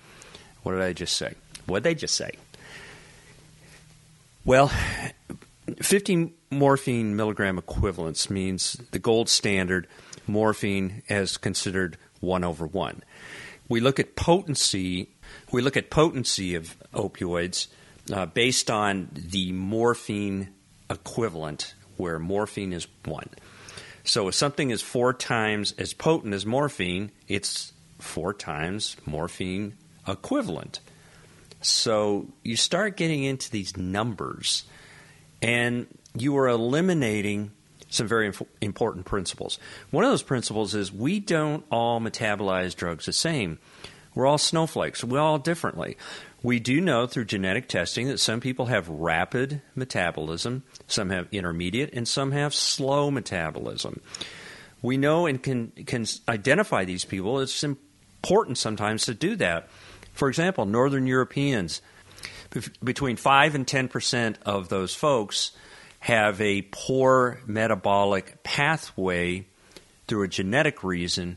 What 0.62 0.73
did 0.73 0.83
I 0.83 0.92
just 0.92 1.16
say? 1.16 1.35
What 1.66 1.83
did 1.83 1.85
they 1.85 1.95
just 1.95 2.14
say? 2.14 2.33
Well, 4.45 4.71
15 5.83 6.33
morphine 6.50 7.16
milligram 7.16 7.59
equivalents 7.59 8.30
means 8.30 8.75
the 8.92 8.99
gold 8.99 9.28
standard 9.28 9.88
morphine 10.28 11.02
as 11.09 11.37
considered 11.37 11.97
1 12.21 12.45
over 12.45 12.66
1. 12.66 13.02
We 13.68 13.80
look 13.80 13.99
at 13.99 14.16
potency, 14.16 15.11
we 15.52 15.62
look 15.62 15.76
at 15.76 15.90
potency 15.90 16.54
of 16.54 16.76
opioids 16.92 17.68
uh, 18.12 18.26
based 18.26 18.71
on 18.71 19.09
the 19.12 19.52
morphine 19.52 20.49
equivalent 20.88 21.75
where 21.97 22.18
morphine 22.18 22.73
is 22.73 22.87
1. 23.04 23.30
So 24.04 24.28
if 24.28 24.35
something 24.37 24.71
is 24.71 24.83
four 24.83 25.12
times 25.12 25.75
as 25.78 25.92
potent 25.92 26.33
as 26.33 26.47
morphine, 26.47 27.11
it's 27.26 27.73
four 27.99 28.33
times 28.33 28.97
morphine 29.04 29.76
equivalent. 30.06 30.80
So 31.61 32.28
you 32.45 32.54
start 32.56 32.97
getting 32.97 33.25
into 33.25 33.50
these 33.50 33.76
numbers, 33.76 34.64
and 35.42 35.87
you 36.14 36.37
are 36.38 36.47
eliminating 36.47 37.50
some 37.88 38.07
very 38.07 38.26
inf- 38.26 38.43
important 38.61 39.07
principles. 39.07 39.59
One 39.90 40.05
of 40.05 40.11
those 40.11 40.23
principles 40.23 40.75
is 40.75 40.93
we 40.93 41.21
don't 41.21 41.64
all 41.71 42.00
metabolize 42.00 42.75
drugs 42.75 43.07
the 43.07 43.12
same. 43.12 43.59
We're 44.14 44.26
all 44.26 44.38
snowflakes. 44.38 45.05
We're 45.05 45.21
all 45.21 45.38
differently. 45.38 45.97
We 46.43 46.59
do 46.59 46.81
know 46.81 47.07
through 47.07 47.26
genetic 47.26 47.69
testing 47.69 48.09
that 48.09 48.19
some 48.19 48.40
people 48.40 48.66
have 48.66 48.88
rapid 48.88 49.62
metabolism, 49.75 50.62
some 50.87 51.11
have 51.11 51.28
intermediate, 51.33 51.93
and 51.93 52.07
some 52.07 52.33
have 52.33 52.55
slow 52.55 53.11
metabolism. 53.11 54.00
We 54.81 54.97
know 54.97 55.26
and 55.26 55.43
can, 55.43 55.73
can 55.87 56.07
identify 56.28 56.85
these 56.85 57.05
people. 57.05 57.40
It's 57.40 57.64
important 57.64 58.59
sometimes 58.59 59.05
to 59.07 59.14
do 59.14 59.37
that. 59.37 59.69
For 60.12 60.28
example, 60.28 60.64
Northern 60.64 61.07
Europeans, 61.07 61.83
between 62.83 63.16
5 63.16 63.55
and 63.55 63.66
10 63.66 63.88
percent 63.88 64.38
of 64.47 64.69
those 64.69 64.95
folks 64.95 65.52
have 66.07 66.41
a 66.41 66.63
poor 66.71 67.41
metabolic 67.47 68.41
pathway 68.45 69.45
through 70.07 70.23
a 70.23 70.29
genetic 70.29 70.85
reason 70.85 71.37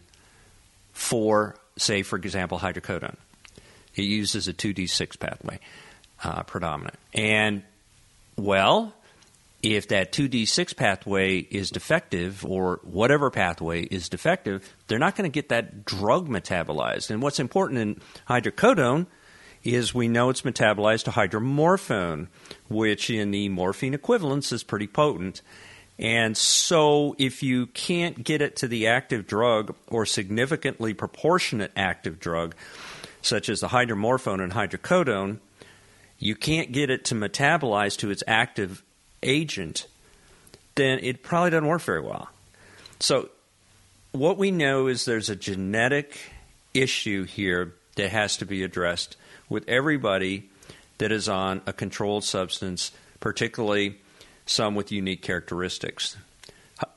for, 0.93 1.55
say, 1.75 2.03
for 2.03 2.17
example, 2.17 2.59
hydrocodone. 2.59 3.15
It 3.95 4.03
uses 4.03 4.47
a 4.47 4.53
2D6 4.53 5.19
pathway 5.19 5.59
uh, 6.23 6.43
predominant. 6.43 6.99
And, 7.15 7.63
well, 8.37 8.93
if 9.63 9.87
that 9.87 10.11
2D6 10.11 10.75
pathway 10.75 11.39
is 11.39 11.71
defective 11.71 12.45
or 12.45 12.79
whatever 12.83 13.31
pathway 13.31 13.81
is 13.81 14.07
defective, 14.07 14.71
they're 14.85 14.99
not 14.99 15.15
going 15.15 15.27
to 15.27 15.33
get 15.33 15.49
that 15.49 15.83
drug 15.83 16.29
metabolized. 16.29 17.09
And 17.09 17.23
what's 17.23 17.39
important 17.39 17.79
in 17.79 18.01
hydrocodone 18.29 19.07
is 19.63 19.93
we 19.93 20.07
know 20.07 20.29
it's 20.29 20.41
metabolized 20.41 21.03
to 21.05 21.11
hydromorphone, 21.11 22.27
which 22.69 23.09
in 23.09 23.31
the 23.31 23.49
morphine 23.49 23.93
equivalence 23.93 24.51
is 24.51 24.63
pretty 24.63 24.87
potent. 24.87 25.41
And 25.97 26.37
so, 26.37 27.13
if 27.17 27.43
you 27.43 27.67
can't 27.67 28.23
get 28.23 28.41
it 28.41 28.55
to 28.57 28.69
the 28.69 28.87
active 28.87 29.27
drug 29.27 29.75
or 29.87 30.05
significantly 30.05 30.93
proportionate 30.93 31.73
active 31.75 32.21
drug, 32.21 32.55
such 33.21 33.49
as 33.49 33.59
the 33.59 33.67
hydromorphone 33.67 34.41
and 34.41 34.53
hydrocodone, 34.53 35.39
you 36.17 36.35
can't 36.35 36.71
get 36.71 36.89
it 36.89 37.03
to 37.05 37.15
metabolize 37.15 37.97
to 37.97 38.11
its 38.11 38.23
active 38.27 38.81
agent, 39.23 39.87
then 40.75 40.99
it 41.01 41.21
probably 41.21 41.49
doesn't 41.49 41.67
work 41.67 41.81
very 41.81 42.01
well. 42.01 42.29
So, 43.01 43.29
what 44.13 44.37
we 44.37 44.51
know 44.51 44.87
is 44.87 45.03
there's 45.03 45.29
a 45.29 45.35
genetic 45.35 46.17
issue 46.73 47.25
here 47.25 47.73
that 47.95 48.09
has 48.11 48.37
to 48.37 48.45
be 48.45 48.63
addressed 48.63 49.17
with 49.49 49.67
everybody 49.67 50.49
that 50.99 51.11
is 51.11 51.27
on 51.27 51.61
a 51.65 51.73
controlled 51.73 52.23
substance, 52.23 52.91
particularly 53.19 53.99
some 54.45 54.75
with 54.75 54.91
unique 54.91 55.21
characteristics. 55.21 56.15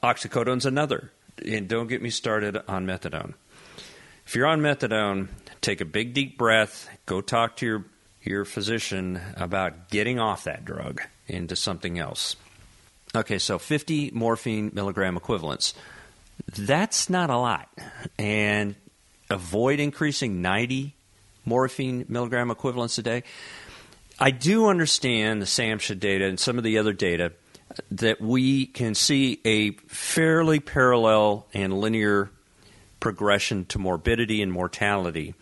Oxycodone's 0.02 0.66
another, 0.66 1.11
and 1.44 1.68
don't 1.68 1.88
get 1.88 2.02
me 2.02 2.11
started 2.11 2.59
on 2.68 2.87
methadone. 2.87 3.35
If 4.26 4.37
you're 4.37 4.47
on 4.47 4.61
methadone, 4.61 5.28
take 5.61 5.80
a 5.80 5.85
big 5.85 6.14
deep 6.14 6.38
breath, 6.38 6.88
go 7.06 7.21
talk 7.21 7.56
to 7.56 7.66
your 7.66 7.85
your 8.23 8.44
physician 8.44 9.21
about 9.37 9.90
getting 9.90 10.18
off 10.18 10.44
that 10.44 10.64
drug 10.64 11.02
into 11.26 11.56
something 11.56 11.99
else. 11.99 12.37
Okay, 13.14 13.38
so 13.38 13.59
50 13.59 14.12
morphine 14.12 14.71
milligram 14.75 15.16
equivalents. 15.16 15.75
That's 16.56 17.11
not 17.11 17.30
a 17.30 17.37
lot. 17.37 17.68
And 18.18 18.75
avoid 19.28 19.80
increasing 19.80 20.40
90 20.40 20.94
morphine 21.44 22.04
milligram 22.08 22.50
equivalents 22.50 22.99
a 22.99 23.02
day. 23.02 23.22
I 24.18 24.30
do 24.30 24.68
understand 24.68 25.42
the 25.42 25.46
SAMHSA 25.46 25.99
data 25.99 26.26
and 26.26 26.38
some 26.38 26.58
of 26.58 26.64
the 26.64 26.78
other 26.78 26.92
data 26.92 27.32
that 27.90 28.20
we 28.20 28.66
can 28.66 28.94
see 28.94 29.40
a 29.44 29.72
fairly 29.88 30.61
parallel 30.61 31.46
and 31.54 31.72
linear 31.80 32.30
progression 33.00 33.64
to 33.66 33.78
morbidity 33.78 34.42
and 34.42 34.52
mortality. 34.52 35.34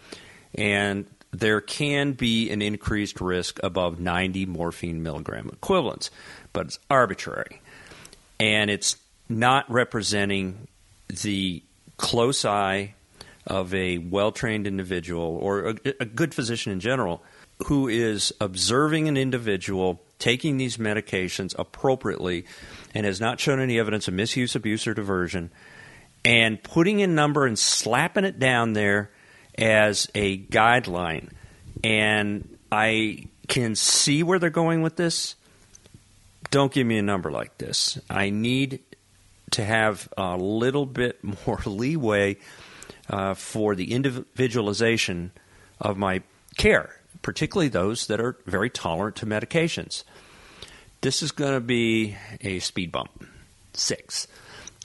And 0.54 1.06
there 1.32 1.60
can 1.60 2.12
be 2.12 2.50
an 2.50 2.62
increased 2.62 3.20
risk 3.20 3.60
above 3.62 4.00
90 4.00 4.46
morphine 4.46 5.02
milligram 5.02 5.50
equivalents, 5.52 6.10
but 6.52 6.66
it's 6.66 6.78
arbitrary. 6.88 7.60
And 8.38 8.70
it's 8.70 8.96
not 9.28 9.70
representing 9.70 10.66
the 11.22 11.62
close 11.96 12.44
eye 12.44 12.94
of 13.46 13.74
a 13.74 13.98
well 13.98 14.32
trained 14.32 14.66
individual 14.66 15.38
or 15.40 15.70
a, 15.70 15.76
a, 16.00 16.04
good 16.04 16.34
physician 16.34 16.72
in 16.72 16.80
general 16.80 17.22
who 17.66 17.88
is 17.88 18.32
observing 18.40 19.08
an 19.08 19.16
individual 19.16 20.00
taking 20.18 20.56
these 20.56 20.76
medications 20.76 21.54
appropriately 21.58 22.44
and 22.94 23.06
has 23.06 23.20
not 23.20 23.40
shown 23.40 23.60
any 23.60 23.78
evidence 23.78 24.08
of 24.08 24.14
misuse, 24.14 24.54
abuse, 24.54 24.86
or 24.86 24.94
diversion, 24.94 25.50
and 26.24 26.62
putting 26.62 27.02
a 27.02 27.06
number 27.06 27.46
and 27.46 27.58
slapping 27.58 28.24
it 28.24 28.38
down 28.38 28.74
there 28.74 29.10
as 29.58 30.10
a 30.14 30.38
guideline. 30.38 31.30
And 31.82 32.58
I 32.70 33.26
can 33.48 33.74
see 33.74 34.22
where 34.22 34.38
they're 34.38 34.50
going 34.50 34.82
with 34.82 34.96
this. 34.96 35.34
Don't 36.50 36.72
give 36.72 36.86
me 36.86 36.98
a 36.98 37.02
number 37.02 37.30
like 37.30 37.58
this. 37.58 37.98
I 38.08 38.30
need 38.30 38.80
to 39.52 39.64
have 39.64 40.08
a 40.16 40.36
little 40.36 40.86
bit 40.86 41.18
more 41.46 41.60
leeway 41.64 42.36
uh, 43.10 43.34
for 43.34 43.74
the 43.74 43.92
individualization 43.92 45.32
of 45.80 45.98
my 45.98 46.22
care, 46.56 47.00
particularly 47.22 47.68
those 47.68 48.06
that 48.06 48.20
are 48.20 48.36
very 48.46 48.70
tolerant 48.70 49.16
to 49.16 49.26
medications. 49.26 50.04
This 51.00 51.22
is 51.22 51.32
going 51.32 51.54
to 51.54 51.60
be 51.60 52.16
a 52.40 52.60
speed 52.60 52.92
bump. 52.92 53.26
Six. 53.72 54.26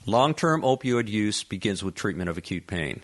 Long 0.06 0.34
term 0.34 0.62
opioid 0.62 1.08
use 1.08 1.44
begins 1.44 1.84
with 1.84 1.96
treatment 1.96 2.30
of 2.30 2.38
acute 2.38 2.68
pain. 2.68 3.02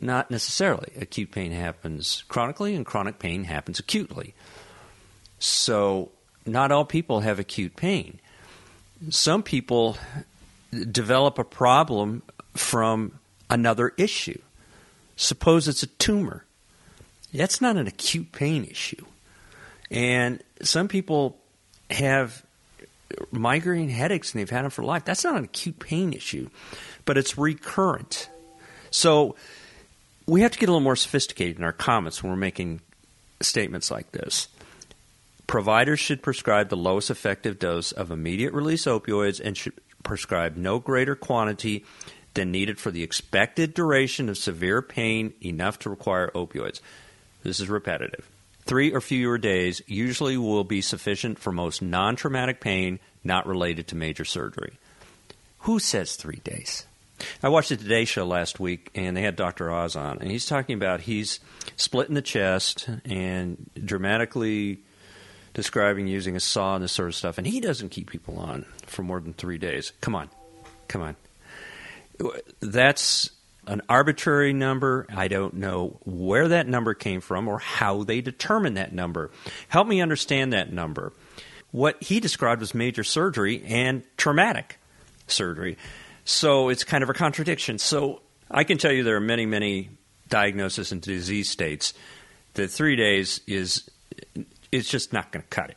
Not 0.00 0.30
necessarily. 0.30 0.92
Acute 0.98 1.30
pain 1.30 1.52
happens 1.52 2.24
chronically, 2.28 2.74
and 2.74 2.86
chronic 2.86 3.18
pain 3.18 3.44
happens 3.44 3.78
acutely. 3.78 4.34
So, 5.38 6.10
not 6.46 6.72
all 6.72 6.84
people 6.84 7.20
have 7.20 7.38
acute 7.38 7.76
pain. 7.76 8.20
Some 9.10 9.42
people 9.42 9.98
develop 10.90 11.38
a 11.38 11.44
problem 11.44 12.22
from 12.54 13.18
another 13.52 13.92
issue. 13.98 14.40
Suppose 15.14 15.68
it's 15.68 15.82
a 15.82 15.86
tumor. 15.86 16.44
That's 17.32 17.60
not 17.60 17.76
an 17.76 17.86
acute 17.86 18.32
pain 18.32 18.64
issue. 18.64 19.04
And 19.90 20.42
some 20.62 20.88
people 20.88 21.38
have 21.90 22.44
migraine 23.30 23.90
headaches 23.90 24.32
and 24.32 24.40
they've 24.40 24.50
had 24.50 24.64
them 24.64 24.70
for 24.70 24.82
life. 24.82 25.04
That's 25.04 25.22
not 25.22 25.36
an 25.36 25.44
acute 25.44 25.78
pain 25.78 26.14
issue, 26.14 26.48
but 27.04 27.18
it's 27.18 27.36
recurrent. 27.36 28.30
So 28.90 29.36
we 30.26 30.40
have 30.40 30.50
to 30.52 30.58
get 30.58 30.68
a 30.68 30.72
little 30.72 30.80
more 30.80 30.96
sophisticated 30.96 31.58
in 31.58 31.64
our 31.64 31.72
comments 31.72 32.22
when 32.22 32.30
we're 32.32 32.38
making 32.38 32.80
statements 33.42 33.90
like 33.90 34.12
this. 34.12 34.48
Providers 35.46 36.00
should 36.00 36.22
prescribe 36.22 36.70
the 36.70 36.76
lowest 36.76 37.10
effective 37.10 37.58
dose 37.58 37.92
of 37.92 38.10
immediate 38.10 38.54
release 38.54 38.86
opioids 38.86 39.40
and 39.44 39.58
should 39.58 39.74
prescribe 40.02 40.56
no 40.56 40.78
greater 40.78 41.14
quantity 41.14 41.84
than 42.34 42.50
needed 42.50 42.78
for 42.78 42.90
the 42.90 43.02
expected 43.02 43.74
duration 43.74 44.28
of 44.28 44.38
severe 44.38 44.82
pain 44.82 45.34
enough 45.44 45.78
to 45.80 45.90
require 45.90 46.30
opioids. 46.34 46.80
This 47.42 47.60
is 47.60 47.68
repetitive. 47.68 48.28
Three 48.64 48.92
or 48.92 49.00
fewer 49.00 49.38
days 49.38 49.82
usually 49.86 50.36
will 50.36 50.64
be 50.64 50.80
sufficient 50.80 51.38
for 51.38 51.52
most 51.52 51.82
non 51.82 52.16
traumatic 52.16 52.60
pain 52.60 53.00
not 53.24 53.46
related 53.46 53.88
to 53.88 53.96
major 53.96 54.24
surgery. 54.24 54.78
Who 55.60 55.78
says 55.78 56.16
three 56.16 56.40
days? 56.44 56.86
I 57.42 57.48
watched 57.48 57.68
the 57.68 57.76
Today 57.76 58.04
Show 58.04 58.24
last 58.24 58.58
week, 58.58 58.90
and 58.94 59.16
they 59.16 59.22
had 59.22 59.36
Dr. 59.36 59.70
Oz 59.70 59.94
on, 59.94 60.18
and 60.18 60.30
he's 60.30 60.46
talking 60.46 60.74
about 60.74 61.02
he's 61.02 61.38
split 61.76 62.08
in 62.08 62.14
the 62.14 62.22
chest 62.22 62.88
and 63.04 63.70
dramatically 63.84 64.80
describing 65.54 66.06
using 66.06 66.34
a 66.34 66.40
saw 66.40 66.74
and 66.74 66.84
this 66.84 66.92
sort 66.92 67.08
of 67.08 67.14
stuff, 67.14 67.38
and 67.38 67.46
he 67.46 67.60
doesn't 67.60 67.90
keep 67.90 68.10
people 68.10 68.38
on 68.38 68.64
for 68.86 69.02
more 69.02 69.20
than 69.20 69.34
three 69.34 69.58
days. 69.58 69.92
Come 70.00 70.14
on, 70.14 70.30
come 70.88 71.02
on. 71.02 71.16
That's 72.60 73.30
an 73.66 73.82
arbitrary 73.88 74.52
number. 74.52 75.06
I 75.14 75.28
don't 75.28 75.54
know 75.54 75.98
where 76.04 76.48
that 76.48 76.66
number 76.66 76.94
came 76.94 77.20
from 77.20 77.48
or 77.48 77.58
how 77.58 78.02
they 78.02 78.20
determined 78.20 78.76
that 78.76 78.92
number. 78.92 79.30
Help 79.68 79.86
me 79.86 80.00
understand 80.00 80.52
that 80.52 80.72
number. 80.72 81.12
What 81.70 82.02
he 82.02 82.20
described 82.20 82.60
was 82.60 82.74
major 82.74 83.04
surgery 83.04 83.62
and 83.66 84.02
traumatic 84.16 84.78
surgery. 85.26 85.78
So 86.24 86.68
it's 86.68 86.84
kind 86.84 87.02
of 87.02 87.10
a 87.10 87.14
contradiction. 87.14 87.78
So 87.78 88.20
I 88.50 88.64
can 88.64 88.78
tell 88.78 88.92
you 88.92 89.04
there 89.04 89.16
are 89.16 89.20
many, 89.20 89.46
many 89.46 89.90
diagnoses 90.28 90.92
and 90.92 91.00
disease 91.00 91.48
states 91.48 91.94
that 92.54 92.68
three 92.68 92.96
days 92.96 93.40
is 93.46 93.88
it's 94.70 94.88
just 94.88 95.12
not 95.12 95.32
going 95.32 95.42
to 95.42 95.48
cut 95.48 95.70
it. 95.70 95.76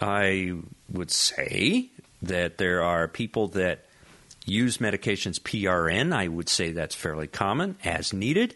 I 0.00 0.54
would 0.92 1.10
say 1.10 1.90
that 2.22 2.58
there 2.58 2.82
are 2.82 3.08
people 3.08 3.48
that 3.48 3.84
use 4.48 4.78
medications 4.78 5.38
PRN. 5.40 6.14
I 6.14 6.28
would 6.28 6.48
say 6.48 6.72
that's 6.72 6.94
fairly 6.94 7.26
common 7.26 7.76
as 7.84 8.12
needed. 8.12 8.54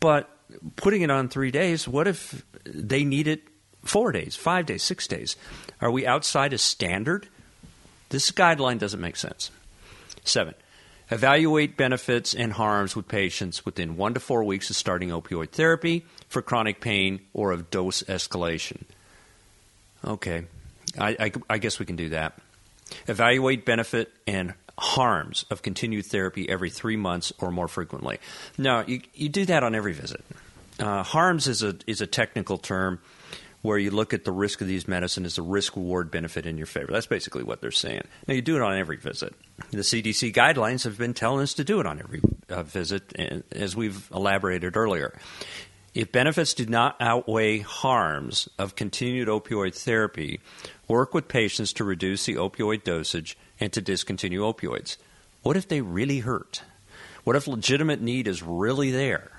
But 0.00 0.28
putting 0.76 1.02
it 1.02 1.10
on 1.10 1.28
three 1.28 1.50
days, 1.50 1.86
what 1.86 2.08
if 2.08 2.44
they 2.64 3.04
need 3.04 3.28
it 3.28 3.42
four 3.84 4.12
days, 4.12 4.36
five 4.36 4.66
days, 4.66 4.82
six 4.82 5.06
days? 5.06 5.36
Are 5.80 5.90
we 5.90 6.06
outside 6.06 6.52
a 6.52 6.58
standard? 6.58 7.28
This 8.08 8.30
guideline 8.30 8.78
doesn't 8.78 9.00
make 9.00 9.16
sense. 9.16 9.50
Seven, 10.24 10.54
evaluate 11.10 11.76
benefits 11.76 12.34
and 12.34 12.52
harms 12.52 12.94
with 12.94 13.08
patients 13.08 13.64
within 13.64 13.96
one 13.96 14.14
to 14.14 14.20
four 14.20 14.44
weeks 14.44 14.70
of 14.70 14.76
starting 14.76 15.10
opioid 15.10 15.50
therapy 15.50 16.04
for 16.28 16.42
chronic 16.42 16.80
pain 16.80 17.20
or 17.32 17.52
of 17.52 17.70
dose 17.70 18.02
escalation. 18.04 18.82
Okay, 20.04 20.44
I, 20.98 21.16
I, 21.18 21.32
I 21.50 21.58
guess 21.58 21.78
we 21.78 21.86
can 21.86 21.96
do 21.96 22.10
that. 22.10 22.38
Evaluate 23.06 23.64
benefit 23.64 24.12
and 24.26 24.54
harms 24.78 25.44
of 25.50 25.62
continued 25.62 26.06
therapy 26.06 26.48
every 26.48 26.70
three 26.70 26.96
months 26.96 27.32
or 27.38 27.50
more 27.50 27.68
frequently. 27.68 28.18
Now, 28.58 28.84
you, 28.86 29.02
you 29.14 29.28
do 29.28 29.44
that 29.46 29.62
on 29.62 29.74
every 29.74 29.92
visit. 29.92 30.24
Uh, 30.78 31.02
harms 31.02 31.46
is 31.46 31.62
a, 31.62 31.76
is 31.86 32.00
a 32.00 32.06
technical 32.06 32.58
term 32.58 33.00
where 33.62 33.78
you 33.78 33.92
look 33.92 34.12
at 34.12 34.24
the 34.24 34.32
risk 34.32 34.60
of 34.60 34.66
these 34.66 34.88
medicines 34.88 35.26
as 35.26 35.38
a 35.38 35.42
risk 35.42 35.76
reward 35.76 36.10
benefit 36.10 36.46
in 36.46 36.58
your 36.58 36.66
favor. 36.66 36.90
That's 36.90 37.06
basically 37.06 37.44
what 37.44 37.60
they're 37.60 37.70
saying. 37.70 38.02
Now, 38.26 38.34
you 38.34 38.42
do 38.42 38.56
it 38.56 38.62
on 38.62 38.76
every 38.76 38.96
visit. 38.96 39.34
The 39.70 39.78
CDC 39.78 40.34
guidelines 40.34 40.82
have 40.84 40.98
been 40.98 41.14
telling 41.14 41.42
us 41.42 41.54
to 41.54 41.64
do 41.64 41.78
it 41.78 41.86
on 41.86 42.00
every 42.00 42.20
uh, 42.48 42.64
visit, 42.64 43.14
as 43.52 43.76
we've 43.76 44.10
elaborated 44.12 44.76
earlier. 44.76 45.16
If 45.94 46.10
benefits 46.10 46.54
do 46.54 46.64
not 46.64 46.96
outweigh 47.00 47.58
harms 47.58 48.48
of 48.58 48.76
continued 48.76 49.28
opioid 49.28 49.74
therapy, 49.74 50.40
work 50.88 51.12
with 51.12 51.28
patients 51.28 51.72
to 51.74 51.84
reduce 51.84 52.24
the 52.24 52.36
opioid 52.36 52.82
dosage 52.82 53.36
and 53.60 53.72
to 53.74 53.82
discontinue 53.82 54.40
opioids. 54.40 54.96
What 55.42 55.56
if 55.56 55.68
they 55.68 55.82
really 55.82 56.20
hurt? 56.20 56.62
What 57.24 57.36
if 57.36 57.46
legitimate 57.46 58.00
need 58.00 58.26
is 58.26 58.42
really 58.42 58.90
there? 58.90 59.30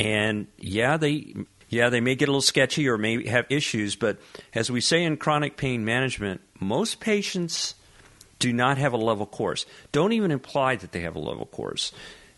And 0.00 0.48
yeah, 0.58 0.96
they 0.96 1.34
yeah, 1.68 1.88
they 1.88 2.00
may 2.00 2.14
get 2.14 2.28
a 2.28 2.32
little 2.32 2.40
sketchy 2.40 2.88
or 2.88 2.98
may 2.98 3.26
have 3.26 3.46
issues, 3.48 3.96
but 3.96 4.18
as 4.54 4.70
we 4.70 4.80
say 4.80 5.04
in 5.04 5.16
chronic 5.16 5.56
pain 5.56 5.84
management, 5.84 6.40
most 6.60 7.00
patients 7.00 7.74
do 8.38 8.52
not 8.52 8.78
have 8.78 8.92
a 8.92 8.96
level 8.96 9.26
course. 9.26 9.64
Don't 9.90 10.12
even 10.12 10.30
imply 10.30 10.76
that 10.76 10.92
they 10.92 11.00
have 11.00 11.16
a 11.16 11.20
level 11.20 11.46
course. 11.46 11.92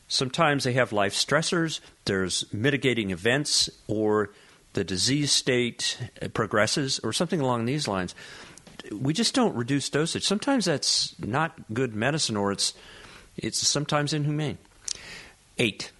Sometimes 0.08 0.64
they 0.64 0.74
have 0.74 0.92
life 0.92 1.14
stressors, 1.14 1.80
there's 2.04 2.44
mitigating 2.52 3.10
events, 3.10 3.68
or 3.86 4.30
the 4.74 4.84
disease 4.84 5.32
state 5.32 5.98
progresses, 6.34 7.00
or 7.00 7.12
something 7.12 7.40
along 7.40 7.64
these 7.64 7.88
lines 7.88 8.14
we 8.92 9.12
just 9.12 9.34
don't 9.34 9.54
reduce 9.54 9.88
dosage. 9.88 10.24
Sometimes 10.24 10.64
that's 10.64 11.18
not 11.18 11.54
good 11.72 11.94
medicine, 11.94 12.36
or 12.36 12.52
it's 12.52 12.74
it's 13.36 13.58
sometimes 13.58 14.12
inhumane. 14.12 14.58
Eight. 15.58 15.92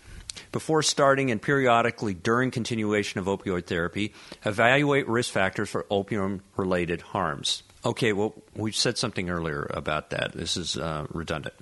Before 0.53 0.83
starting 0.83 1.31
and 1.31 1.40
periodically 1.40 2.14
during 2.14 2.51
continuation 2.51 3.21
of 3.21 3.27
opioid 3.27 3.66
therapy, 3.66 4.14
evaluate 4.45 5.09
risk 5.09 5.33
factors 5.33 5.69
for 5.69 5.87
opium 5.90 6.42
related 6.57 7.01
harms. 7.01 7.62
Okay, 7.87 8.12
well, 8.12 8.35
we 8.57 8.72
said 8.72 8.99
something 8.99 9.31
earlier 9.31 9.70
about 9.70 10.11
that. 10.11 10.33
This 10.33 10.57
is 10.57 10.77
uh, 10.77 11.07
redundant. 11.11 11.55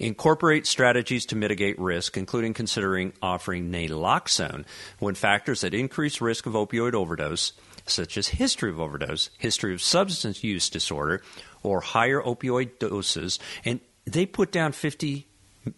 Incorporate 0.00 0.66
strategies 0.66 1.24
to 1.26 1.36
mitigate 1.36 1.78
risk, 1.78 2.16
including 2.16 2.52
considering 2.52 3.12
offering 3.22 3.70
naloxone 3.70 4.64
when 4.98 5.14
factors 5.14 5.60
that 5.60 5.74
increase 5.74 6.20
risk 6.20 6.46
of 6.46 6.54
opioid 6.54 6.94
overdose 6.94 7.52
such 7.86 8.18
as 8.18 8.26
history 8.26 8.70
of 8.70 8.80
overdose, 8.80 9.30
history 9.38 9.72
of 9.72 9.80
substance 9.80 10.42
use 10.42 10.68
disorder, 10.68 11.22
or 11.62 11.80
higher 11.80 12.20
opioid 12.20 12.80
doses, 12.80 13.38
and 13.64 13.78
they 14.04 14.26
put 14.26 14.50
down 14.50 14.72
50 14.72 15.28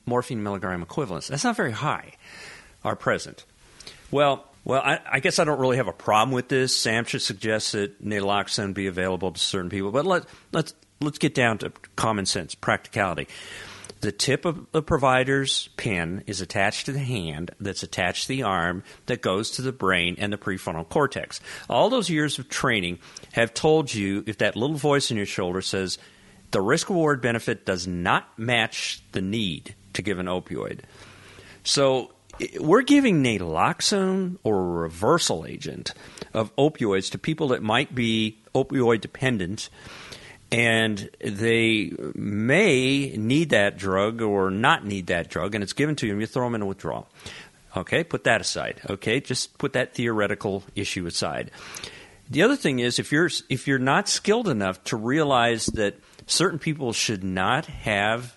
morphine 0.06 0.42
milligram 0.42 0.82
equivalents. 0.82 1.28
That's 1.28 1.44
not 1.44 1.56
very 1.56 1.72
high, 1.72 2.14
are 2.82 2.96
present. 2.96 3.44
Well, 4.10 4.49
well, 4.64 4.82
I, 4.84 5.00
I, 5.10 5.20
guess 5.20 5.38
I 5.38 5.44
don't 5.44 5.58
really 5.58 5.78
have 5.78 5.88
a 5.88 5.92
problem 5.92 6.32
with 6.32 6.48
this. 6.48 6.76
SAMHSA 6.84 7.20
suggests 7.20 7.72
that 7.72 8.04
naloxone 8.04 8.74
be 8.74 8.86
available 8.86 9.32
to 9.32 9.40
certain 9.40 9.70
people, 9.70 9.90
but 9.90 10.04
let, 10.04 10.24
let's 10.52 10.74
let's 11.00 11.18
get 11.18 11.34
down 11.34 11.58
to 11.58 11.72
common 11.96 12.26
sense, 12.26 12.54
practicality. 12.54 13.26
The 14.00 14.12
tip 14.12 14.46
of 14.46 14.66
the 14.72 14.82
provider's 14.82 15.68
pen 15.76 16.24
is 16.26 16.40
attached 16.40 16.86
to 16.86 16.92
the 16.92 17.00
hand 17.00 17.50
that's 17.60 17.82
attached 17.82 18.22
to 18.22 18.28
the 18.28 18.42
arm 18.44 18.82
that 19.06 19.20
goes 19.20 19.50
to 19.52 19.62
the 19.62 19.72
brain 19.72 20.16
and 20.18 20.32
the 20.32 20.38
prefrontal 20.38 20.88
cortex. 20.88 21.40
All 21.68 21.90
those 21.90 22.08
years 22.08 22.38
of 22.38 22.48
training 22.48 22.98
have 23.32 23.52
told 23.52 23.92
you 23.92 24.24
if 24.26 24.38
that 24.38 24.56
little 24.56 24.76
voice 24.76 25.10
in 25.10 25.18
your 25.18 25.26
shoulder 25.26 25.60
says 25.60 25.98
the 26.50 26.62
risk 26.62 26.88
reward 26.88 27.20
benefit 27.20 27.66
does 27.66 27.86
not 27.86 28.38
match 28.38 29.02
the 29.12 29.20
need 29.20 29.74
to 29.92 30.02
give 30.02 30.18
an 30.18 30.26
opioid. 30.26 30.80
So 31.62 32.12
we're 32.58 32.82
giving 32.82 33.22
naloxone 33.22 34.38
or 34.42 34.58
a 34.58 34.64
reversal 34.82 35.46
agent 35.46 35.94
of 36.32 36.54
opioids 36.56 37.10
to 37.12 37.18
people 37.18 37.48
that 37.48 37.62
might 37.62 37.94
be 37.94 38.38
opioid 38.54 39.00
dependent 39.00 39.68
and 40.52 41.10
they 41.20 41.92
may 42.14 43.14
need 43.16 43.50
that 43.50 43.78
drug 43.78 44.20
or 44.20 44.50
not 44.50 44.84
need 44.84 45.06
that 45.06 45.28
drug, 45.28 45.54
and 45.54 45.62
it's 45.62 45.72
given 45.72 45.94
to 45.96 46.06
you, 46.06 46.12
and 46.12 46.20
you 46.20 46.26
throw 46.26 46.44
them 46.44 46.56
in 46.56 46.62
a 46.62 46.66
withdrawal. 46.66 47.08
Okay, 47.76 48.02
put 48.02 48.24
that 48.24 48.40
aside. 48.40 48.80
Okay, 48.90 49.20
just 49.20 49.56
put 49.58 49.74
that 49.74 49.94
theoretical 49.94 50.64
issue 50.74 51.06
aside. 51.06 51.52
The 52.28 52.42
other 52.42 52.56
thing 52.56 52.80
is 52.80 52.98
if 52.98 53.12
you're 53.12 53.30
if 53.48 53.68
you're 53.68 53.78
not 53.78 54.08
skilled 54.08 54.48
enough 54.48 54.82
to 54.84 54.96
realize 54.96 55.66
that 55.66 55.96
certain 56.26 56.58
people 56.58 56.92
should 56.92 57.22
not 57.22 57.66
have 57.66 58.36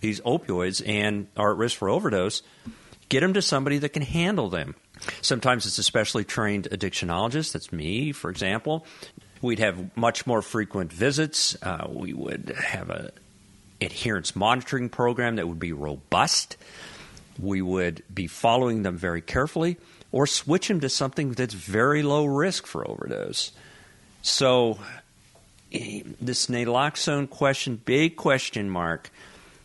these 0.00 0.20
opioids 0.20 0.86
and 0.86 1.28
are 1.36 1.52
at 1.52 1.56
risk 1.56 1.78
for 1.78 1.88
overdose, 1.88 2.42
get 3.12 3.20
them 3.20 3.34
to 3.34 3.42
somebody 3.42 3.76
that 3.76 3.90
can 3.90 4.02
handle 4.02 4.48
them. 4.48 4.74
Sometimes 5.20 5.66
it's 5.66 5.76
a 5.76 5.82
specially 5.82 6.24
trained 6.24 6.66
addictionologist. 6.72 7.52
That's 7.52 7.70
me, 7.70 8.10
for 8.10 8.30
example. 8.30 8.86
We'd 9.42 9.58
have 9.58 9.94
much 9.94 10.26
more 10.26 10.40
frequent 10.40 10.90
visits. 10.90 11.54
Uh, 11.62 11.88
we 11.90 12.14
would 12.14 12.54
have 12.58 12.88
a 12.88 13.12
adherence 13.82 14.34
monitoring 14.34 14.88
program 14.88 15.36
that 15.36 15.46
would 15.46 15.58
be 15.58 15.74
robust. 15.74 16.56
We 17.38 17.60
would 17.60 18.02
be 18.12 18.28
following 18.28 18.82
them 18.82 18.96
very 18.96 19.20
carefully, 19.20 19.76
or 20.10 20.26
switch 20.26 20.68
them 20.68 20.80
to 20.80 20.88
something 20.88 21.32
that's 21.32 21.52
very 21.52 22.02
low 22.02 22.24
risk 22.24 22.66
for 22.66 22.88
overdose. 22.88 23.52
So, 24.22 24.78
eh, 25.70 26.02
this 26.18 26.46
naloxone 26.46 27.28
question, 27.28 27.76
big 27.84 28.16
question 28.16 28.70
mark 28.70 29.10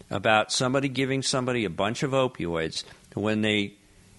about 0.09 0.51
somebody 0.51 0.89
giving 0.89 1.21
somebody 1.21 1.63
a 1.63 1.69
bunch 1.69 2.03
of 2.03 2.11
opioids 2.11 2.83
when 3.21 3.41
they 3.41 3.73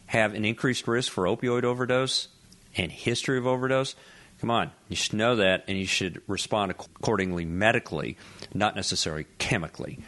have 0.06 0.34
an 0.34 0.44
increased 0.44 0.88
risk 0.88 1.12
for 1.12 1.24
opioid 1.24 1.64
overdose 1.64 2.28
and 2.76 2.90
history 2.90 3.38
of 3.38 3.46
overdose. 3.46 3.94
Come 4.40 4.50
on, 4.50 4.70
you 4.88 4.96
should 4.96 5.14
know 5.14 5.36
that, 5.36 5.64
and 5.66 5.76
you 5.76 5.86
should 5.86 6.22
respond 6.28 6.70
accordingly 6.70 7.44
medically, 7.44 8.16
not 8.54 8.76
necessarily 8.76 9.26
chemically. 9.38 9.98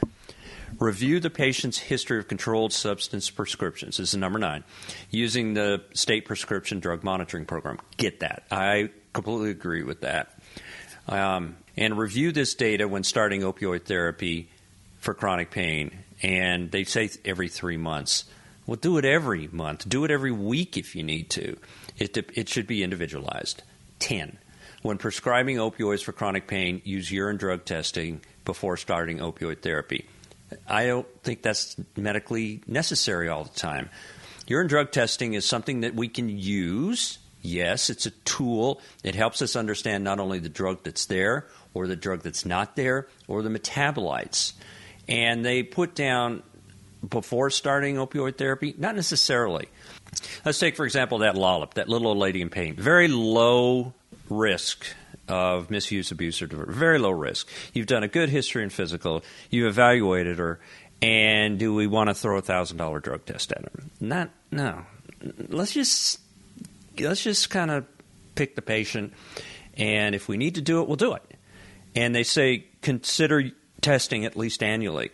Review 0.79 1.21
the 1.21 1.31
patient's 1.31 1.79
history 1.79 2.19
of 2.19 2.29
controlled 2.29 2.73
substance 2.73 3.29
prescriptions. 3.29 3.97
This 3.97 4.11
is 4.11 4.17
number 4.17 4.39
nine. 4.39 4.65
Using 5.11 5.55
the 5.55 5.83
state 5.95 6.25
prescription 6.25 6.79
drug 6.79 7.03
monitoring 7.03 7.45
program. 7.45 7.79
Get 7.97 8.21
that. 8.21 8.45
I 8.51 8.91
completely 9.13 9.51
agree 9.51 9.83
with 9.83 10.03
that. 10.03 10.33
Um, 11.09 11.57
and 11.77 11.99
review 11.99 12.31
this 12.31 12.55
data 12.55 12.87
when 12.87 13.03
starting 13.03 13.43
opioid 13.43 13.85
therapy 13.85 14.49
for 15.01 15.13
chronic 15.13 15.51
pain. 15.51 15.91
And 16.23 16.71
they 16.71 16.85
say 16.85 17.11
every 17.25 17.49
three 17.49 17.77
months. 17.77 18.25
Well, 18.67 18.77
do 18.77 18.99
it 18.99 19.05
every 19.05 19.49
month. 19.49 19.89
Do 19.89 20.05
it 20.05 20.11
every 20.11 20.33
week 20.33 20.77
if 20.77 20.95
you 20.95 21.03
need 21.03 21.31
to. 21.31 21.57
It, 21.99 22.17
it 22.35 22.49
should 22.49 22.67
be 22.67 22.83
individualized. 22.83 23.63
10. 23.99 24.39
When 24.83 24.97
prescribing 24.97 25.57
opioids 25.57 26.03
for 26.03 26.13
chronic 26.13 26.47
pain, 26.47 26.81
use 26.85 27.11
urine 27.11 27.37
drug 27.37 27.65
testing 27.65 28.21
before 28.45 28.77
starting 28.77 29.19
opioid 29.19 29.61
therapy. 29.61 30.07
I 30.67 30.87
don't 30.87 31.07
think 31.23 31.43
that's 31.43 31.77
medically 31.97 32.63
necessary 32.67 33.29
all 33.29 33.45
the 33.45 33.59
time. 33.59 33.91
Urine 34.47 34.69
drug 34.69 34.91
testing 34.91 35.35
is 35.35 35.45
something 35.45 35.83
that 35.83 35.95
we 35.95 36.09
can 36.09 36.29
use. 36.29 37.19
Yes, 37.43 37.91
it's 37.91 38.07
a 38.07 38.11
tool. 38.11 38.81
It 39.05 39.15
helps 39.15 39.43
us 39.43 39.55
understand 39.55 40.03
not 40.03 40.19
only 40.19 40.39
the 40.39 40.49
drug 40.49 40.83
that's 40.83 41.07
there, 41.07 41.47
or 41.73 41.87
the 41.87 41.97
drug 41.97 42.23
that's 42.23 42.45
not 42.45 42.75
there, 42.77 43.07
or 43.29 43.43
the 43.43 43.49
metabolites. 43.49 44.55
And 45.09 45.45
they 45.45 45.63
put 45.63 45.95
down 45.95 46.43
before 47.09 47.51
starting 47.51 47.97
opioid 47.97 48.37
therapy? 48.37 48.75
Not 48.77 48.95
necessarily. 48.95 49.69
Let's 50.45 50.59
take, 50.59 50.77
for 50.77 50.85
example, 50.85 51.19
that 51.19 51.35
lollip, 51.35 51.75
that 51.75 51.89
little 51.89 52.09
old 52.09 52.19
lady 52.19 52.43
in 52.43 52.51
pain. 52.51 52.75
Very 52.75 53.09
low 53.09 53.95
risk 54.29 54.87
of 55.29 55.71
misuse, 55.71 56.11
abuse, 56.11 56.43
or 56.43 56.47
diversion. 56.47 56.75
Very 56.75 56.99
low 56.99 57.11
risk. 57.11 57.49
You've 57.73 57.87
done 57.87 58.03
a 58.03 58.09
good 58.09 58.29
history 58.29 58.63
and 58.63 58.73
physical. 58.73 59.23
You 59.49 59.69
evaluated 59.69 60.39
her, 60.39 60.61
and 61.01 61.59
do 61.59 61.75
we 61.75 61.87
want 61.87 62.09
to 62.09 62.15
throw 62.15 62.39
a 62.39 62.43
thousand 62.43 62.77
dollar 62.77 63.01
drug 63.01 63.25
test 63.25 63.53
at 63.53 63.63
her? 63.63 63.83
Not 64.01 64.31
no. 64.51 64.85
Let's 65.49 65.73
just 65.73 66.21
let's 66.99 67.23
just 67.23 67.51
kind 67.51 67.71
of 67.71 67.87
pick 68.35 68.57
the 68.57 68.63
patient, 68.63 69.13
and 69.77 70.15
if 70.15 70.29
we 70.29 70.37
need 70.37 70.57
to 70.57 70.61
do 70.61 70.83
it, 70.83 70.89
we'll 70.89 70.97
do 70.97 71.15
it. 71.15 71.23
And 71.95 72.15
they 72.15 72.25
say 72.25 72.65
consider 72.83 73.51
testing 73.81 74.25
at 74.25 74.37
least 74.37 74.63
annually. 74.63 75.11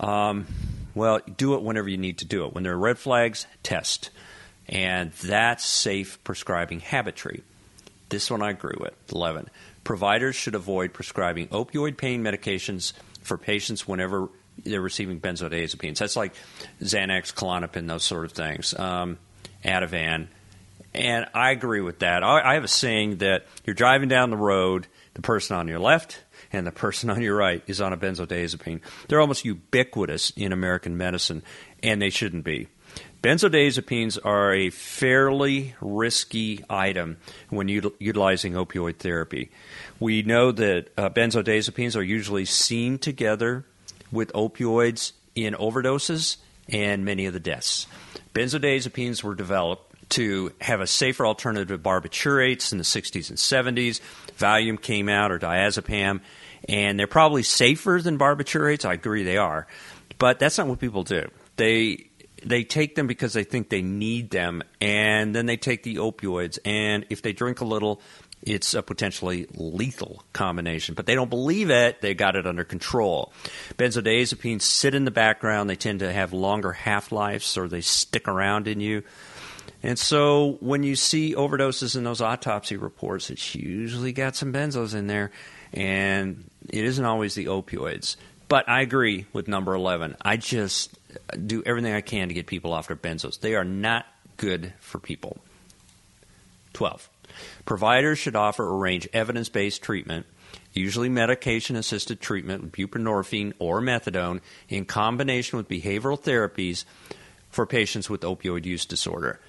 Um, 0.00 0.46
well, 0.94 1.20
do 1.36 1.54
it 1.54 1.62
whenever 1.62 1.88
you 1.88 1.98
need 1.98 2.18
to 2.18 2.24
do 2.24 2.44
it. 2.46 2.54
When 2.54 2.64
there 2.64 2.74
are 2.74 2.78
red 2.78 2.98
flags, 2.98 3.46
test. 3.62 4.10
And 4.68 5.12
that's 5.12 5.64
safe 5.64 6.22
prescribing 6.24 6.80
habitry. 6.80 7.42
This 8.08 8.30
one 8.30 8.42
I 8.42 8.50
agree 8.50 8.76
with. 8.78 8.94
11. 9.12 9.48
Providers 9.84 10.36
should 10.36 10.54
avoid 10.54 10.92
prescribing 10.92 11.48
opioid 11.48 11.96
pain 11.96 12.22
medications 12.22 12.92
for 13.22 13.36
patients 13.36 13.88
whenever 13.88 14.28
they're 14.64 14.80
receiving 14.80 15.20
benzodiazepines. 15.20 15.98
That's 15.98 16.16
like 16.16 16.34
Xanax, 16.80 17.32
Klonopin, 17.34 17.88
those 17.88 18.04
sort 18.04 18.24
of 18.24 18.32
things. 18.32 18.78
Um, 18.78 19.18
Ativan. 19.64 20.28
And 20.94 21.26
I 21.34 21.50
agree 21.52 21.80
with 21.80 22.00
that. 22.00 22.22
I 22.22 22.54
have 22.54 22.64
a 22.64 22.68
saying 22.68 23.18
that 23.18 23.46
you're 23.64 23.74
driving 23.74 24.08
down 24.08 24.30
the 24.30 24.36
road, 24.36 24.86
the 25.14 25.22
person 25.22 25.56
on 25.56 25.68
your 25.68 25.78
left 25.78 26.22
and 26.52 26.66
the 26.66 26.72
person 26.72 27.10
on 27.10 27.22
your 27.22 27.36
right 27.36 27.62
is 27.66 27.80
on 27.80 27.92
a 27.92 27.96
benzodiazepine. 27.96 28.80
They're 29.08 29.20
almost 29.20 29.44
ubiquitous 29.44 30.30
in 30.36 30.52
American 30.52 30.96
medicine, 30.96 31.42
and 31.82 32.00
they 32.00 32.10
shouldn't 32.10 32.44
be. 32.44 32.68
Benzodiazepines 33.22 34.18
are 34.24 34.52
a 34.52 34.70
fairly 34.70 35.74
risky 35.80 36.64
item 36.68 37.18
when 37.50 37.68
util- 37.68 37.94
utilizing 38.00 38.54
opioid 38.54 38.96
therapy. 38.96 39.50
We 40.00 40.22
know 40.22 40.50
that 40.52 40.88
uh, 40.98 41.08
benzodiazepines 41.08 41.96
are 41.96 42.02
usually 42.02 42.44
seen 42.44 42.98
together 42.98 43.64
with 44.10 44.32
opioids 44.32 45.12
in 45.34 45.54
overdoses 45.54 46.38
and 46.68 47.04
many 47.04 47.26
of 47.26 47.32
the 47.32 47.40
deaths. 47.40 47.86
Benzodiazepines 48.34 49.22
were 49.22 49.34
developed 49.34 49.91
to 50.12 50.52
have 50.60 50.80
a 50.80 50.86
safer 50.86 51.26
alternative 51.26 51.68
to 51.68 51.78
barbiturates 51.78 52.72
in 52.72 52.78
the 52.78 52.84
60s 52.84 53.30
and 53.30 53.38
70s. 53.76 54.00
Valium 54.38 54.80
came 54.80 55.08
out, 55.08 55.32
or 55.32 55.38
diazepam, 55.38 56.20
and 56.68 56.98
they're 56.98 57.06
probably 57.06 57.42
safer 57.42 58.00
than 58.02 58.18
barbiturates. 58.18 58.84
I 58.84 58.94
agree 58.94 59.22
they 59.22 59.38
are, 59.38 59.66
but 60.18 60.38
that's 60.38 60.58
not 60.58 60.66
what 60.66 60.78
people 60.78 61.02
do. 61.02 61.30
They 61.56 62.06
they 62.44 62.64
take 62.64 62.96
them 62.96 63.06
because 63.06 63.32
they 63.32 63.44
think 63.44 63.68
they 63.68 63.82
need 63.82 64.30
them, 64.30 64.62
and 64.80 65.34
then 65.34 65.46
they 65.46 65.56
take 65.56 65.82
the 65.82 65.96
opioids. 65.96 66.58
And 66.64 67.06
if 67.08 67.22
they 67.22 67.32
drink 67.32 67.60
a 67.60 67.64
little, 67.64 68.00
it's 68.42 68.74
a 68.74 68.82
potentially 68.82 69.46
lethal 69.54 70.24
combination. 70.32 70.94
But 70.94 71.06
they 71.06 71.14
don't 71.14 71.30
believe 71.30 71.70
it; 71.70 72.00
they 72.00 72.14
got 72.14 72.36
it 72.36 72.46
under 72.46 72.64
control. 72.64 73.32
Benzodiazepines 73.78 74.62
sit 74.62 74.94
in 74.94 75.04
the 75.04 75.10
background. 75.10 75.70
They 75.70 75.76
tend 75.76 76.00
to 76.00 76.12
have 76.12 76.32
longer 76.32 76.72
half 76.72 77.12
lives, 77.12 77.56
or 77.56 77.68
they 77.68 77.80
stick 77.80 78.28
around 78.28 78.68
in 78.68 78.80
you. 78.80 79.04
And 79.82 79.98
so 79.98 80.58
when 80.60 80.82
you 80.84 80.94
see 80.94 81.34
overdoses 81.34 81.96
in 81.96 82.04
those 82.04 82.20
autopsy 82.20 82.76
reports, 82.76 83.30
it's 83.30 83.54
usually 83.54 84.12
got 84.12 84.36
some 84.36 84.52
benzos 84.52 84.94
in 84.94 85.08
there 85.08 85.32
and 85.72 86.48
it 86.68 86.84
isn't 86.84 87.04
always 87.04 87.34
the 87.34 87.46
opioids. 87.46 88.16
But 88.48 88.68
I 88.68 88.82
agree 88.82 89.26
with 89.32 89.48
number 89.48 89.74
11. 89.74 90.16
I 90.22 90.36
just 90.36 90.96
do 91.46 91.62
everything 91.64 91.94
I 91.94 92.00
can 92.00 92.28
to 92.28 92.34
get 92.34 92.46
people 92.46 92.72
off 92.72 92.88
their 92.88 92.96
benzos. 92.96 93.40
They 93.40 93.54
are 93.54 93.64
not 93.64 94.06
good 94.36 94.72
for 94.78 94.98
people. 94.98 95.38
12. 96.74 97.08
Providers 97.64 98.18
should 98.18 98.36
offer 98.36 98.64
or 98.64 98.76
arrange 98.76 99.08
evidence 99.12 99.48
based 99.48 99.82
treatment, 99.82 100.26
usually 100.74 101.08
medication 101.08 101.76
assisted 101.76 102.20
treatment 102.20 102.62
with 102.62 102.72
buprenorphine 102.72 103.52
or 103.58 103.80
methadone, 103.80 104.40
in 104.68 104.84
combination 104.84 105.56
with 105.56 105.68
behavioral 105.68 106.20
therapies 106.20 106.84
for 107.50 107.66
patients 107.66 108.10
with 108.10 108.22
opioid 108.22 108.64
use 108.64 108.84
disorder. 108.84 109.40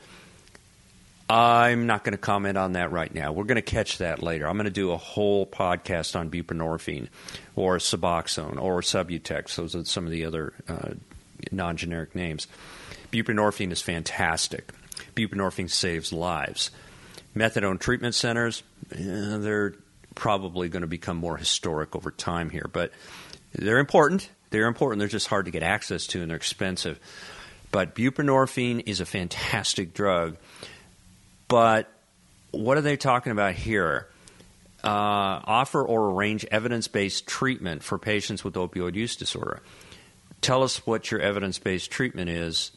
I'm 1.30 1.88
not 1.88 2.04
going 2.04 2.12
to 2.12 2.18
comment 2.18 2.58
on 2.58 2.74
that 2.74 2.92
right 2.92 3.14
now. 3.14 3.32
We're 3.32 3.46
going 3.46 3.56
to 3.56 3.62
catch 3.62 4.00
that 4.00 4.22
later. 4.22 4.48
I'm 4.48 4.58
going 4.58 4.66
to 4.66 4.72
do 4.72 4.92
a 4.92 4.98
whole 4.98 5.46
podcast 5.46 6.20
on 6.20 6.30
buprenorphine 6.30 7.08
or 7.56 7.78
Suboxone 7.78 8.62
or 8.62 8.82
Subutex. 8.82 9.56
Those 9.56 9.76
are 9.76 9.86
some 9.86 10.06
of 10.06 10.12
the 10.12 10.26
other 10.26 10.54
uh, 10.68 10.94
non 11.52 11.78
generic 11.78 12.14
names. 12.14 12.48
Buprenorphine 13.12 13.72
is 13.72 13.82
fantastic. 13.82 14.72
Buprenorphine 15.16 15.70
saves 15.70 16.12
lives. 16.12 16.72
Methadone 17.36 17.80
treatment 17.80 18.16
centers, 18.16 18.64
eh, 18.92 19.38
they're 19.38 19.74
probably 20.16 20.70
going 20.70 20.82
to 20.82 20.88
become 20.88 21.18
more 21.18 21.38
historic 21.38 21.96
over 21.96 22.12
time 22.12 22.50
here, 22.50 22.70
but 22.72 22.92
they're 23.54 23.80
important. 23.80 24.30
They're 24.50 24.68
important. 24.68 25.00
They're 25.00 25.08
just 25.08 25.28
hard 25.28 25.46
to 25.46 25.52
get 25.52 25.64
access 25.64 26.06
to 26.08 26.22
and 26.22 26.30
they're 26.30 26.38
expensive. 26.38 27.00
But 27.72 27.96
buprenorphine 27.96 28.84
is 28.86 29.00
a 29.00 29.06
fantastic 29.06 29.94
drug. 29.96 30.38
But 31.54 31.88
what 32.50 32.80
are 32.80 32.82
they 32.82 32.98
talking 32.98 33.32
about 33.32 33.54
here? 33.54 34.08
Uh, 34.84 35.38
offer 35.46 35.84
or 35.84 36.10
arrange 36.10 36.44
evidence 36.46 36.88
based 36.88 37.28
treatment 37.28 37.84
for 37.84 38.00
patients 38.00 38.44
with 38.44 38.56
opioid 38.56 38.96
use 38.96 39.16
disorder. 39.16 39.62
Tell 40.42 40.64
us 40.64 40.88
what 40.88 41.12
your 41.12 41.20
evidence 41.20 41.60
based 41.60 41.92
treatment 41.92 42.32
is 42.32 42.72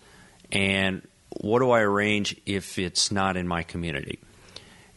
and 0.53 1.01
what 1.41 1.61
do 1.61 1.71
I 1.71 1.81
arrange 1.81 2.39
if 2.45 2.79
it's 2.79 3.11
not 3.11 3.39
in 3.39 3.49
my 3.49 3.62
community? 3.62 4.19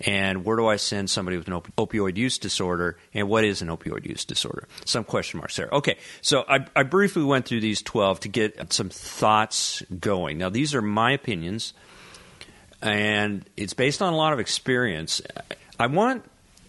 And 0.02 0.44
where 0.44 0.58
do 0.58 0.68
I 0.68 0.76
send 0.76 1.10
somebody 1.10 1.38
with 1.38 1.48
an 1.48 1.54
op- 1.54 1.74
opioid 1.78 2.18
use 2.18 2.38
disorder? 2.38 2.98
And 3.14 3.30
what 3.30 3.46
is 3.46 3.62
an 3.62 3.70
opioid 3.70 4.06
use 4.06 4.26
disorder? 4.26 4.68
Some 4.84 5.06
question 5.06 5.38
marks 5.38 5.56
there. 5.56 5.70
Okay, 5.72 5.96
so 6.20 6.44
I, 6.50 6.66
I 6.76 6.84
briefly 6.84 7.24
went 7.24 7.46
through 7.46 7.62
these 7.62 7.82
12 7.82 8.20
to 8.20 8.28
get 8.28 8.74
some 8.74 8.90
thoughts 8.90 9.84
going. 10.02 10.38
Now, 10.38 10.50
these 10.50 10.76
are 10.76 10.82
my 10.82 11.14
opinions, 11.14 11.74
and 12.82 13.46
it's 13.58 13.74
based 13.74 14.02
on 14.02 14.14
a 14.14 14.16
lot 14.16 14.34
of 14.34 14.40
experience. 14.40 15.22
I 15.80 15.88
want 15.88 16.24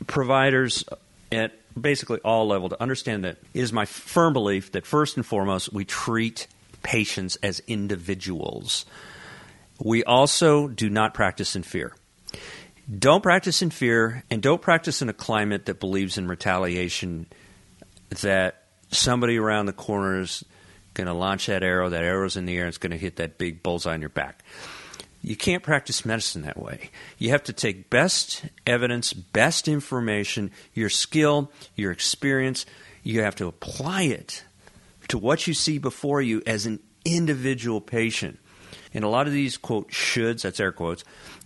providers 0.07 0.85
at 1.31 1.53
basically 1.81 2.19
all 2.21 2.47
level 2.47 2.69
to 2.69 2.83
understand 2.83 3.25
that 3.25 3.39
it 3.55 3.61
is 3.61 3.73
my 3.73 3.85
firm 3.85 4.33
belief 4.33 4.73
that 4.73 4.87
first 4.87 5.17
and 5.17 5.25
foremost 5.25 5.73
we 5.73 5.85
treat 5.85 6.47
patients 6.83 7.37
as 7.37 7.61
individuals. 7.67 8.87
We 9.83 10.05
also 10.05 10.69
do 10.69 10.91
not 10.91 11.15
practice 11.15 11.57
in 11.57 11.63
fear. 11.63 11.95
Don't 12.99 13.23
practice 13.23 13.63
in 13.63 13.71
fear 13.71 14.25
and 14.31 14.43
don't 14.43 14.61
practice 14.61 15.01
in 15.01 15.09
a 15.09 15.13
climate 15.13 15.67
that 15.67 15.79
believes 15.79 16.19
in 16.19 16.27
retaliation 16.27 17.27
that 18.23 18.65
somebody 18.91 19.39
around 19.39 19.67
the 19.67 19.73
corner 19.73 20.21
is 20.21 20.45
going 20.95 21.07
to 21.07 21.13
launch 21.13 21.47
that 21.47 21.63
arrow, 21.63 21.89
that 21.89 22.03
arrow's 22.03 22.37
in 22.37 22.47
the 22.47 22.57
air, 22.57 22.63
and 22.63 22.69
it's 22.69 22.79
going 22.79 22.91
to 22.91 22.99
hit 22.99 23.17
that 23.17 23.39
big 23.39 23.63
bullseye 23.63 23.93
on 23.93 24.01
your 24.01 24.11
back. 24.11 24.43
You 25.23 25.37
can't 25.37 25.63
practice 25.63 26.07
medicine 26.07 26.43
that 26.43 26.59
way. 26.59 26.91
You 27.19 27.31
have 27.31 27.43
to 27.45 27.53
take 27.53 27.91
best 27.91 28.45
evidence, 28.67 29.13
best 29.13 29.69
information, 29.69 30.51
your 30.73 30.89
skill, 30.89 31.51
your 31.77 31.93
experience, 31.93 32.65
you 33.03 33.23
have 33.23 33.37
to 33.37 33.47
apply 33.47 34.03
it 34.03 34.45
to 35.09 35.19
what 35.19 35.47
you 35.47 35.55
see 35.55 35.79
before 35.79 36.23
you 36.23 36.43
as 36.47 36.67
an 36.67 36.81
individual 37.05 37.81
patient. 37.81 38.39
And 38.95 39.05
a 39.05 39.09
lot 39.09 39.27
of 39.27 39.33
these, 39.33 39.57
quote, 39.57 39.91
shoulds, 39.91 40.43
that's 40.43 40.61
air 40.61 40.73
quotes, 40.73 41.05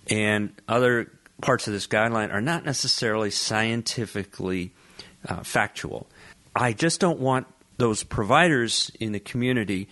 and 0.09 0.53
other 0.69 1.11
parts 1.41 1.67
of 1.67 1.73
this 1.73 1.87
guideline 1.87 2.33
are 2.33 2.41
not 2.41 2.65
necessarily 2.65 3.31
scientifically 3.31 4.73
uh, 5.29 5.43
factual. 5.43 6.07
I 6.55 6.73
just 6.73 7.01
don't 7.01 7.19
want 7.19 7.47
those 7.77 8.05
providers 8.05 8.91
in 9.01 9.13
the 9.13 9.21
community 9.21 9.89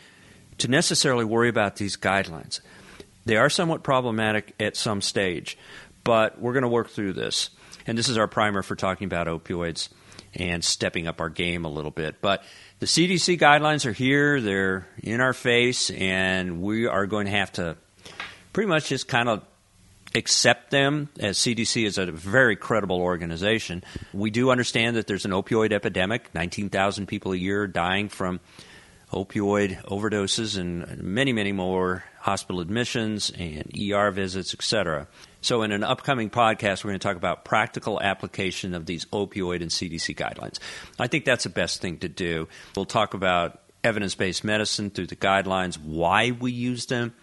to 0.59 0.69
necessarily 0.69 1.25
worry 1.25 1.49
about 1.49 1.77
these 1.77 1.97
guidelines. 1.97 2.61
They 3.25 3.37
are 3.37 3.51
somewhat 3.51 3.83
problematic 3.83 4.55
at 4.59 4.77
some 4.77 5.01
stage, 5.01 5.57
but 6.05 6.41
we're 6.41 6.53
going 6.53 6.63
to 6.63 6.69
work 6.69 6.91
through 6.91 7.13
this. 7.15 7.51
And 7.87 7.97
this 7.97 8.09
is 8.09 8.19
our 8.19 8.29
primer 8.29 8.63
for 8.63 8.77
talking 8.77 9.07
about 9.07 9.27
opioids 9.27 9.89
and 10.35 10.65
stepping 10.65 11.07
up 11.07 11.21
our 11.21 11.29
game 11.29 11.65
a 11.65 11.69
little 11.69 11.91
bit. 11.91 12.21
But 12.21 12.43
the 12.79 12.87
CDC 12.87 13.39
guidelines 13.39 13.87
are 13.87 13.93
here, 13.93 14.41
they're 14.41 14.87
in 15.03 15.21
our 15.21 15.33
face, 15.33 15.91
and 15.91 16.63
we 16.63 16.87
are 16.87 17.07
going 17.07 17.27
to 17.27 17.33
have 17.33 17.53
to 17.53 17.77
pretty 18.53 18.69
much 18.69 18.89
just 18.89 19.09
kind 19.09 19.29
of 19.29 19.45
accept 20.15 20.71
them 20.71 21.09
as 21.21 21.39
CDC 21.39 21.87
is 21.87 21.99
a 21.99 22.07
very 22.11 22.57
credible 22.57 23.01
organization. 23.01 23.83
We 24.13 24.31
do 24.31 24.51
understand 24.51 24.97
that 24.97 25.07
there's 25.07 25.25
an 25.25 25.31
opioid 25.31 25.73
epidemic, 25.73 26.35
19,000 26.35 27.07
people 27.07 27.33
a 27.33 27.37
year 27.37 27.67
dying 27.67 28.09
from 28.09 28.41
opioid 29.13 29.83
overdoses 29.85 30.59
and 30.59 31.03
many, 31.03 31.33
many 31.33 31.53
more 31.53 32.05
hospital 32.21 32.61
admissions 32.61 33.31
and 33.31 33.71
ER 33.79 34.11
visits, 34.11 34.55
etc. 34.55 35.07
So, 35.41 35.63
in 35.63 35.73
an 35.73 35.85
upcoming 35.85 36.31
podcast, 36.31 36.85
we're 36.85 36.91
going 36.91 37.01
to 37.01 37.07
talk 37.07 37.17
about 37.17 37.45
practical 37.45 38.01
application 38.01 38.75
of 38.75 38.87
these 38.87 39.05
opioid 39.07 39.61
and 39.61 39.71
CDC 39.71 40.17
guidelines. 40.17 40.59
I 40.99 41.09
think 41.09 41.25
that's 41.25 41.45
the 41.45 41.51
best 41.51 41.81
thing 41.81 41.99
to 41.99 42.09
do. 42.09 42.49
We'll 42.77 42.85
talk 42.85 43.15
about 43.15 43.61
evidence 43.85 44.15
based 44.15 44.45
medicine 44.45 44.91
through 44.91 45.09
the 45.09 45.17
guidelines, 45.17 45.77
why 45.77 46.31
we 46.31 46.53
use 46.53 46.87
them. 46.87 47.15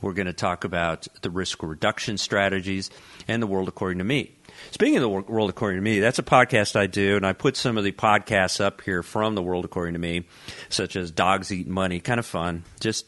We're 0.00 0.14
going 0.14 0.26
to 0.26 0.32
talk 0.32 0.64
about 0.64 1.08
the 1.22 1.30
risk 1.30 1.62
reduction 1.62 2.18
strategies 2.18 2.90
and 3.26 3.42
the 3.42 3.46
world 3.46 3.68
according 3.68 3.98
to 3.98 4.04
me. 4.04 4.37
Speaking 4.70 4.96
of 4.96 5.02
the 5.02 5.08
world 5.08 5.50
according 5.50 5.78
to 5.78 5.82
me, 5.82 6.00
that's 6.00 6.18
a 6.18 6.22
podcast 6.22 6.76
I 6.76 6.86
do, 6.86 7.16
and 7.16 7.26
I 7.26 7.32
put 7.32 7.56
some 7.56 7.78
of 7.78 7.84
the 7.84 7.92
podcasts 7.92 8.60
up 8.60 8.82
here 8.82 9.02
from 9.02 9.34
the 9.34 9.42
world 9.42 9.64
according 9.64 9.94
to 9.94 9.98
me, 9.98 10.26
such 10.68 10.96
as 10.96 11.10
Dogs 11.10 11.52
Eat 11.52 11.66
Money. 11.66 12.00
Kind 12.00 12.20
of 12.20 12.26
fun. 12.26 12.64
Just 12.80 13.06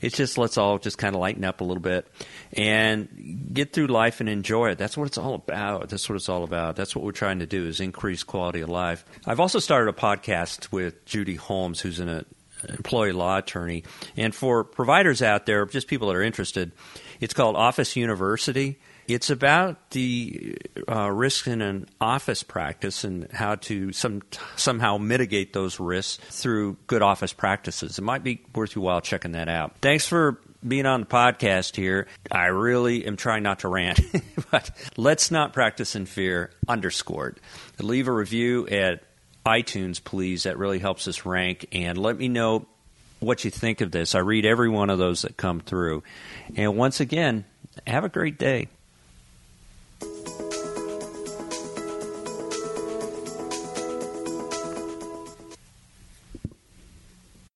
it's 0.00 0.16
just 0.16 0.38
let's 0.38 0.56
all 0.56 0.78
just 0.78 0.98
kind 0.98 1.14
of 1.14 1.20
lighten 1.20 1.44
up 1.44 1.60
a 1.60 1.64
little 1.64 1.82
bit 1.82 2.06
and 2.52 3.48
get 3.52 3.72
through 3.72 3.88
life 3.88 4.20
and 4.20 4.28
enjoy 4.28 4.70
it. 4.70 4.78
That's 4.78 4.96
what 4.96 5.06
it's 5.06 5.18
all 5.18 5.34
about. 5.34 5.88
That's 5.88 6.08
what 6.08 6.16
it's 6.16 6.28
all 6.28 6.44
about. 6.44 6.76
That's 6.76 6.94
what 6.94 7.04
we're 7.04 7.12
trying 7.12 7.40
to 7.40 7.46
do 7.46 7.66
is 7.66 7.80
increase 7.80 8.22
quality 8.22 8.60
of 8.60 8.68
life. 8.68 9.04
I've 9.26 9.40
also 9.40 9.58
started 9.58 9.90
a 9.90 9.98
podcast 9.98 10.72
with 10.72 11.04
Judy 11.04 11.34
Holmes, 11.34 11.80
who's 11.80 12.00
an 12.00 12.08
uh, 12.08 12.22
employee 12.68 13.12
law 13.12 13.38
attorney, 13.38 13.84
and 14.16 14.34
for 14.34 14.64
providers 14.64 15.22
out 15.22 15.46
there, 15.46 15.64
just 15.66 15.88
people 15.88 16.08
that 16.08 16.16
are 16.16 16.22
interested, 16.22 16.72
it's 17.20 17.34
called 17.34 17.56
Office 17.56 17.96
University 17.96 18.78
it's 19.08 19.30
about 19.30 19.90
the 19.90 20.56
uh, 20.86 21.10
risks 21.10 21.48
in 21.48 21.62
an 21.62 21.88
office 21.98 22.42
practice 22.42 23.04
and 23.04 23.32
how 23.32 23.54
to 23.54 23.90
some, 23.92 24.22
somehow 24.54 24.98
mitigate 24.98 25.54
those 25.54 25.80
risks 25.80 26.22
through 26.42 26.76
good 26.86 27.00
office 27.00 27.32
practices. 27.32 27.98
It 27.98 28.02
might 28.02 28.22
be 28.22 28.42
worth 28.54 28.76
your 28.76 28.84
while 28.84 29.00
checking 29.00 29.32
that 29.32 29.48
out. 29.48 29.76
Thanks 29.80 30.06
for 30.06 30.38
being 30.66 30.84
on 30.84 31.00
the 31.00 31.06
podcast 31.06 31.74
here. 31.74 32.06
I 32.30 32.46
really 32.46 33.06
am 33.06 33.16
trying 33.16 33.42
not 33.42 33.60
to 33.60 33.68
rant, 33.68 33.98
but 34.50 34.70
let's 34.98 35.30
not 35.30 35.54
practice 35.54 35.96
in 35.96 36.04
fear, 36.04 36.50
underscored. 36.68 37.40
Leave 37.80 38.08
a 38.08 38.12
review 38.12 38.68
at 38.68 39.04
iTunes, 39.46 40.04
please. 40.04 40.42
That 40.42 40.58
really 40.58 40.80
helps 40.80 41.08
us 41.08 41.24
rank. 41.24 41.66
And 41.72 41.96
let 41.96 42.18
me 42.18 42.28
know 42.28 42.66
what 43.20 43.42
you 43.44 43.50
think 43.50 43.80
of 43.80 43.90
this. 43.90 44.14
I 44.14 44.18
read 44.18 44.44
every 44.44 44.68
one 44.68 44.90
of 44.90 44.98
those 44.98 45.22
that 45.22 45.38
come 45.38 45.60
through. 45.60 46.02
And 46.56 46.76
once 46.76 47.00
again, 47.00 47.46
have 47.86 48.04
a 48.04 48.10
great 48.10 48.38
day. 48.38 48.68